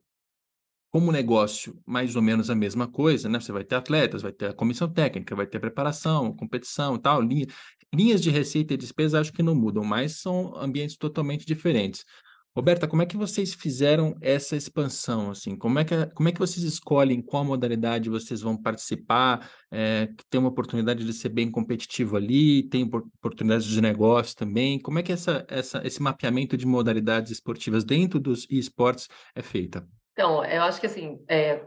[0.90, 3.40] como negócio mais ou menos a mesma coisa, né?
[3.40, 7.22] Você vai ter atletas, vai ter a comissão técnica, vai ter preparação, competição e tal,
[7.22, 7.48] linha,
[7.94, 12.06] linhas de receita e despesa acho que não mudam, mas são ambientes totalmente diferentes.
[12.58, 15.30] Roberta, como é que vocês fizeram essa expansão?
[15.30, 19.48] Assim, como é que, como é que vocês escolhem qual modalidade vocês vão participar?
[19.70, 24.80] É, tem uma oportunidade de ser bem competitivo ali, tem oportunidades de negócio também.
[24.80, 29.88] Como é que essa, essa, esse mapeamento de modalidades esportivas dentro dos esportes é feita?
[30.18, 31.64] Então, eu acho que assim, é,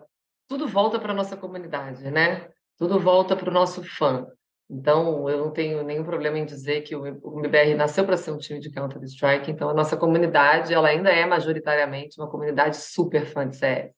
[0.48, 2.48] tudo volta para a nossa comunidade, né?
[2.76, 4.26] Tudo volta para o nosso fã.
[4.68, 8.38] Então, eu não tenho nenhum problema em dizer que o MBR nasceu para ser um
[8.38, 13.48] time de Counter-Strike, então a nossa comunidade, ela ainda é majoritariamente uma comunidade super fã
[13.48, 13.94] de CS.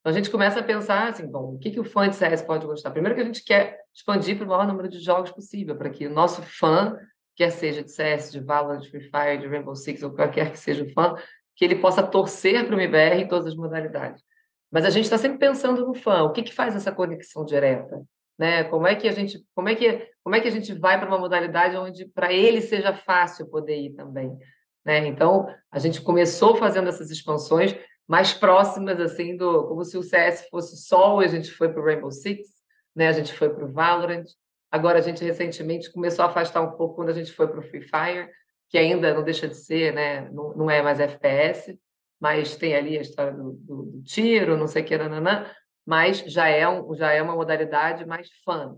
[0.00, 2.42] Então, a gente começa a pensar assim, bom, o que, que o fã de CS
[2.42, 2.90] pode gostar?
[2.90, 6.08] Primeiro que a gente quer expandir para o maior número de jogos possível, para que
[6.08, 6.98] o nosso fã,
[7.36, 10.58] quer seja de CS, de Valorant, de Free Fire, de Rainbow Six, ou qualquer que
[10.58, 11.14] seja o fã,
[11.56, 14.22] que ele possa torcer para o MBR em todas as modalidades.
[14.70, 18.00] Mas a gente está sempre pensando no fã, o que, que faz essa conexão direta?
[18.38, 18.64] né?
[18.64, 21.08] Como é que a gente, como é que, como é que a gente vai para
[21.08, 24.36] uma modalidade onde para ele seja fácil poder ir também,
[24.84, 25.06] né?
[25.06, 27.74] Então a gente começou fazendo essas expansões
[28.06, 31.84] mais próximas assim do, como se o CS fosse sol, a gente foi para o
[31.84, 32.48] Rainbow Six,
[32.94, 33.08] né?
[33.08, 34.26] A gente foi para o Valorant.
[34.70, 37.62] Agora a gente recentemente começou a afastar um pouco quando a gente foi para o
[37.62, 38.28] Free Fire,
[38.68, 40.28] que ainda não deixa de ser, né?
[40.30, 41.78] Não, não é mais FPS,
[42.20, 45.46] mas tem ali a história do, do, do tiro, não sei o que, nananã
[45.86, 48.76] mas já é, um, já é uma modalidade mais fã.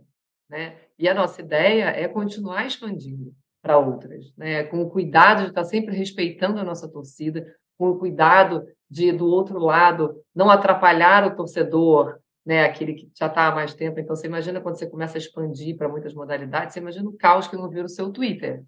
[0.48, 0.76] Né?
[0.98, 4.64] E a nossa ideia é continuar expandindo para outras, né?
[4.64, 7.46] com o cuidado de estar sempre respeitando a nossa torcida,
[7.78, 12.64] com o cuidado de, do outro lado, não atrapalhar o torcedor, né?
[12.64, 13.98] aquele que já está há mais tempo.
[13.98, 17.48] Então, você imagina quando você começa a expandir para muitas modalidades, você imagina o caos
[17.48, 18.62] que não vira o seu Twitter.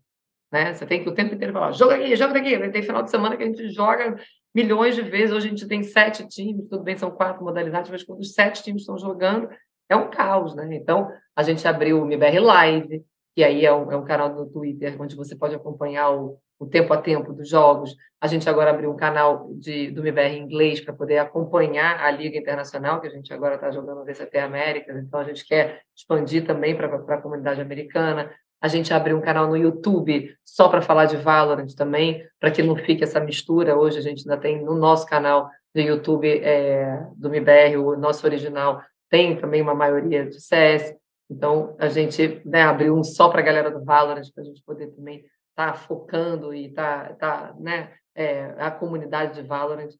[0.53, 0.75] Né?
[0.75, 2.71] Você tem que o tempo inteiro falar, joga aqui, joga aqui.
[2.71, 4.17] Tem final de semana que a gente joga
[4.55, 5.35] milhões de vezes.
[5.35, 8.63] Hoje a gente tem sete times, tudo bem, são quatro modalidades, mas quando os sete
[8.63, 9.49] times estão jogando,
[9.89, 10.69] é um caos, né?
[10.73, 14.47] Então, a gente abriu o MBR Live, que aí é um, é um canal no
[14.47, 17.97] Twitter onde você pode acompanhar o, o tempo a tempo dos jogos.
[18.21, 22.11] A gente agora abriu um canal de, do MBR em inglês para poder acompanhar a
[22.11, 25.83] Liga Internacional, que a gente agora está jogando no VCT Américas, então a gente quer
[25.97, 28.31] expandir também para a comunidade americana.
[28.61, 32.63] A gente abriu um canal no YouTube só para falar de Valorant também, para que
[32.63, 33.77] não fique essa mistura.
[33.77, 38.27] Hoje a gente ainda tem no nosso canal do YouTube é, do MBR, o nosso
[38.27, 40.95] original, tem também uma maioria de CS.
[41.31, 44.63] Então, a gente né, abriu um só para a galera do Valorant, para a gente
[44.63, 49.91] poder também estar tá focando e tá, tá, né, é, a comunidade de Valorant.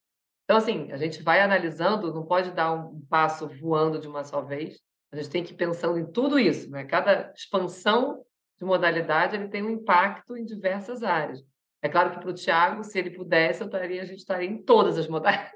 [0.45, 4.43] Então, assim, a gente vai analisando, não pode dar um passo voando de uma só
[4.43, 4.81] vez.
[5.13, 6.85] A gente tem que ir pensando em tudo isso, né?
[6.85, 8.21] Cada expansão
[8.61, 11.43] de modalidade ele tem um impacto em diversas áreas.
[11.83, 14.63] É claro que para o Thiago, se ele pudesse, eu estaria, a gente estaria em
[14.63, 15.53] todas as modalidades.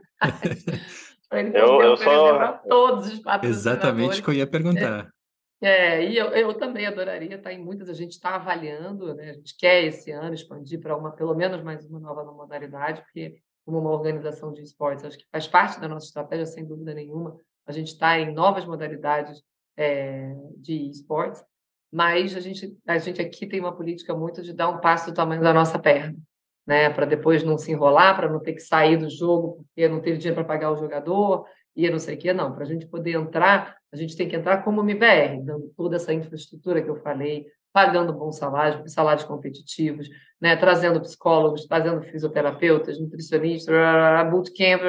[1.28, 2.36] para ele eu, eu só...
[2.36, 5.12] para todos os Exatamente o que eu ia perguntar.
[5.60, 9.30] É, e eu, eu também adoraria estar em muitas, a gente está avaliando, né?
[9.30, 13.36] a gente quer esse ano expandir para uma, pelo menos mais uma nova modalidade, porque
[13.64, 17.38] como uma organização de esportes, acho que faz parte da nossa estratégia, sem dúvida nenhuma,
[17.66, 19.42] a gente está em novas modalidades
[19.76, 21.42] é, de esportes,
[21.94, 25.14] mas a gente, a gente aqui tem uma política muito de dar um passo do
[25.14, 26.16] tamanho da nossa perna,
[26.66, 26.90] né?
[26.90, 30.18] para depois não se enrolar, para não ter que sair do jogo porque não teve
[30.18, 32.52] dinheiro para pagar o jogador, e não sei o quê, não.
[32.52, 36.12] Para a gente poder entrar, a gente tem que entrar como MBR, dando toda essa
[36.12, 40.08] infraestrutura que eu falei, pagando bons salários, salários competitivos,
[40.40, 40.56] né?
[40.56, 43.72] trazendo psicólogos, trazendo fisioterapeutas, nutricionistas,
[44.32, 44.82] bootcamp,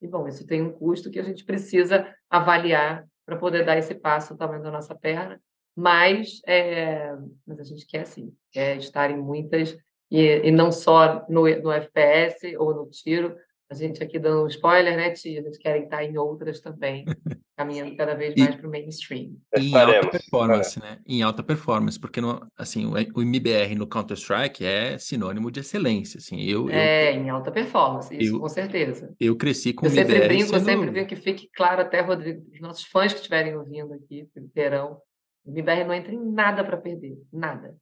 [0.00, 3.94] e bom, isso tem um custo que a gente precisa avaliar para poder dar esse
[3.94, 5.38] passo no tamanho da nossa perna,
[5.76, 7.14] mas, é,
[7.46, 9.76] mas a gente quer sim, quer estar em muitas,
[10.10, 13.34] e, e não só no, no FPS ou no tiro,
[13.72, 15.40] a gente aqui dando um spoiler, né, tia?
[15.40, 17.06] A gente quer estar em outras também,
[17.56, 19.38] caminhando cada vez mais para o mainstream.
[19.56, 20.98] Em alta performance, né?
[21.06, 26.42] Em alta performance, porque no, assim, o MBR no Counter-Strike é sinônimo de excelência, assim.
[26.42, 29.14] Eu, é, eu, em alta performance, isso eu, com certeza.
[29.18, 30.12] Eu cresci com eu MBR.
[30.12, 30.58] Eu sempre brinco, sendo...
[30.58, 34.28] eu sempre brinco que fique claro até, Rodrigo, os nossos fãs que estiverem ouvindo aqui,
[34.54, 34.98] terão,
[35.44, 37.76] o MBR não entra em nada para perder, nada.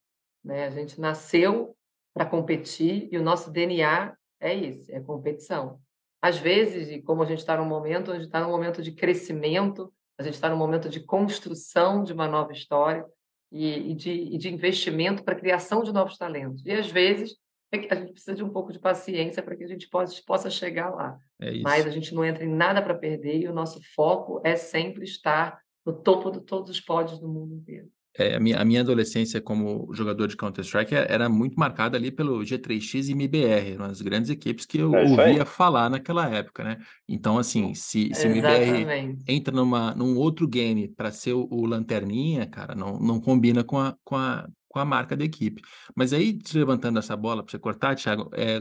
[0.44, 0.66] Né?
[0.66, 1.76] A gente nasceu
[2.14, 5.80] para competir e o nosso DNA é isso, é competição.
[6.22, 8.92] Às vezes, e como a gente está num momento, a gente está num momento de
[8.92, 13.04] crescimento, a gente está num momento de construção de uma nova história
[13.50, 16.64] e, e, de, e de, investimento para a criação de novos talentos.
[16.64, 17.36] E às vezes
[17.72, 20.90] a gente precisa de um pouco de paciência para que a gente possa, possa chegar
[20.90, 21.16] lá.
[21.40, 24.56] É Mas a gente não entra em nada para perder e o nosso foco é
[24.56, 27.88] sempre estar no topo de todos os pódios do mundo inteiro.
[28.18, 32.40] É, a, minha, a minha adolescência como jogador de Counter-Strike era muito marcada ali pelo
[32.40, 36.78] G3X e MBR, eram as grandes equipes que eu é ouvia falar naquela época, né?
[37.08, 41.64] Então, assim, se, se o MBR entra numa, num outro game para ser o, o,
[41.64, 45.62] Lanterninha, cara, não, não combina com a, com, a, com a marca da equipe.
[45.94, 48.60] Mas aí, levantando essa bola para você cortar, Thiago, é,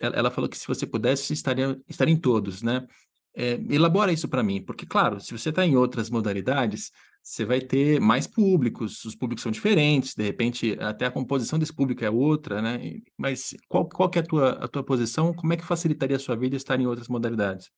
[0.00, 2.86] ela falou que se você pudesse, estaria, estaria em todos, né?
[3.40, 6.90] É, elabora isso para mim, porque, claro, se você está em outras modalidades,
[7.22, 11.72] você vai ter mais públicos, os públicos são diferentes, de repente até a composição desse
[11.72, 13.00] público é outra, né?
[13.16, 15.32] Mas qual, qual que é a tua, a tua posição?
[15.32, 17.70] Como é que facilitaria a sua vida estar em outras modalidades?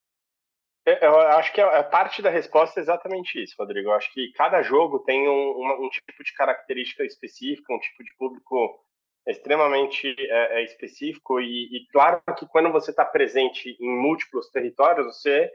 [0.87, 3.91] É, eu acho que a parte da resposta é exatamente isso, Rodrigo.
[3.91, 8.17] Eu acho que cada jogo tem um, um tipo de característica específica, um tipo de
[8.17, 8.81] público
[9.27, 15.07] extremamente é, é específico e, e, claro que quando você está presente em múltiplos territórios,
[15.07, 15.51] você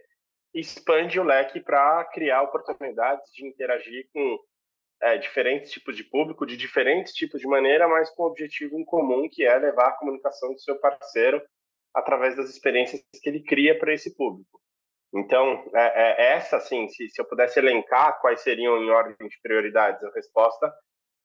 [0.54, 4.40] expande o leque para criar oportunidades de interagir com
[5.02, 8.86] é, diferentes tipos de público, de diferentes tipos de maneira, mas com o objetivo em
[8.86, 11.42] comum, que é levar a comunicação do seu parceiro
[11.94, 14.62] através das experiências que ele cria para esse público.
[15.14, 19.40] Então, é, é, essa, assim, se, se eu pudesse elencar quais seriam em ordem de
[19.42, 20.74] prioridades a resposta,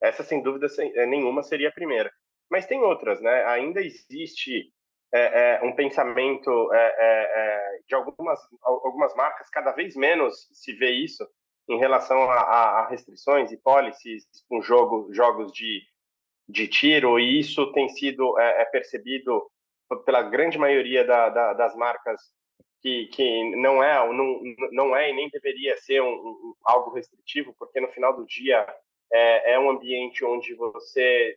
[0.01, 2.11] essa, sem dúvida é, nenhuma, seria a primeira.
[2.51, 3.45] Mas tem outras, né?
[3.47, 4.73] Ainda existe
[5.13, 10.73] é, é, um pensamento é, é, é, de algumas, algumas marcas, cada vez menos se
[10.73, 11.27] vê isso
[11.69, 15.83] em relação a, a restrições e policies com jogo, jogos de,
[16.49, 19.49] de tiro, e isso tem sido é, percebido
[20.05, 22.21] pela grande maioria da, da, das marcas
[22.81, 24.41] que, que não é não,
[24.73, 28.67] não é e nem deveria ser um, um, algo restritivo, porque no final do dia
[29.13, 31.37] é, é um ambiente onde você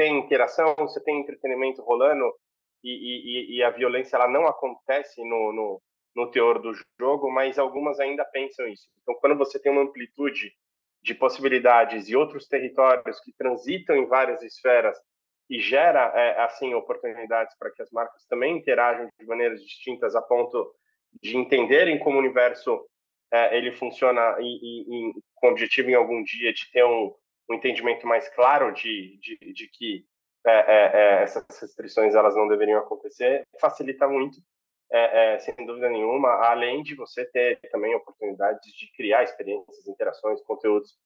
[0.00, 2.32] tem interação, você tem entretenimento rolando,
[2.82, 5.82] e, e, e, a violência ela não acontece no, no,
[6.16, 8.88] no teor do jogo, mas algumas ainda pensam isso.
[9.02, 10.54] Então, quando você tem uma amplitude
[11.02, 14.96] de possibilidades e outros territórios que transitam em várias esferas
[15.50, 20.22] e gera, é, assim, oportunidades para que as marcas também interajam de maneiras distintas a
[20.22, 20.74] ponto
[21.22, 22.86] de entenderem como o universo
[23.30, 27.14] é, ele funciona e, e, e, com o objetivo em algum dia de ter um,
[27.50, 30.06] um entendimento mais claro de, de, de que
[30.46, 34.40] é, é, é essas restrições elas não deveriam acontecer, facilita muito,
[34.92, 40.98] é, sem dúvida nenhuma, além de você ter também oportunidades de criar experiências, interações, conteúdos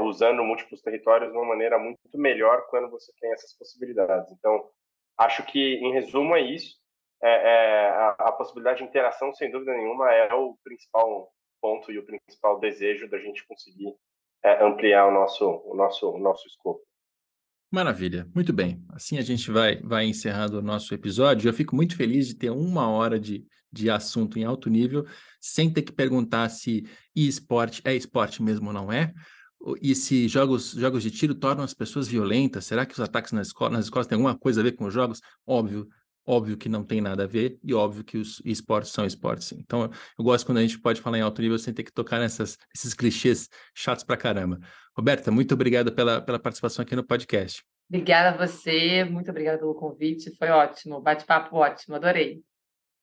[0.00, 4.30] usando múltiplos territórios de uma maneira muito melhor quando você tem essas possibilidades.
[4.32, 4.70] Então,
[5.18, 6.76] acho que, em resumo, é isso.
[7.22, 11.98] É, é, a, a, possibilidade de interação, sem dúvida nenhuma, é o principal ponto e
[11.98, 13.96] o principal desejo da gente conseguir
[14.46, 16.80] é, ampliar o nosso, o nosso, o nosso escopo.
[17.70, 18.80] Maravilha, muito bem.
[18.90, 21.48] Assim a gente vai, vai encerrando o nosso episódio.
[21.48, 25.04] Eu fico muito feliz de ter uma hora de, de assunto em alto nível,
[25.40, 26.84] sem ter que perguntar se
[27.14, 29.12] esporte é esporte mesmo ou não é,
[29.82, 32.66] e se jogos, jogos de tiro tornam as pessoas violentas.
[32.66, 34.94] Será que os ataques nas escolas, nas escolas têm alguma coisa a ver com os
[34.94, 35.20] jogos?
[35.44, 35.88] Óbvio,
[36.26, 39.52] Óbvio que não tem nada a ver e óbvio que os esportes são esportes.
[39.52, 42.18] Então, eu gosto quando a gente pode falar em alto nível sem ter que tocar
[42.18, 44.58] nessas, nesses clichês chatos pra caramba.
[44.96, 47.62] Roberta, muito obrigado pela, pela participação aqui no podcast.
[47.88, 52.42] Obrigada a você, muito obrigada pelo convite, foi ótimo, bate-papo ótimo, adorei.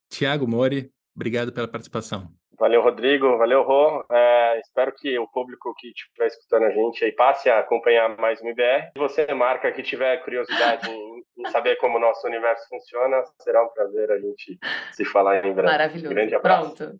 [0.09, 2.33] Tiago Mori, obrigado pela participação.
[2.59, 3.37] Valeu, Rodrigo.
[3.37, 4.03] Valeu, Rô.
[4.11, 8.39] É, espero que o público que estiver escutando a gente aí passe a acompanhar mais
[8.41, 8.91] o MBR.
[8.93, 13.63] Se você, marca, que tiver curiosidade em, em, saber como o nosso universo funciona, será
[13.63, 14.57] um prazer a gente
[14.91, 15.71] se falar em breve.
[15.71, 16.13] Maravilhoso.
[16.13, 16.75] Grande abraço.
[16.75, 16.99] Pronto.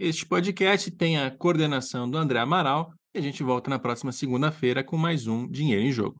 [0.00, 4.82] Este podcast tem a coordenação do André Amaral e a gente volta na próxima segunda-feira
[4.82, 6.16] com mais um Dinheiro em Jogo.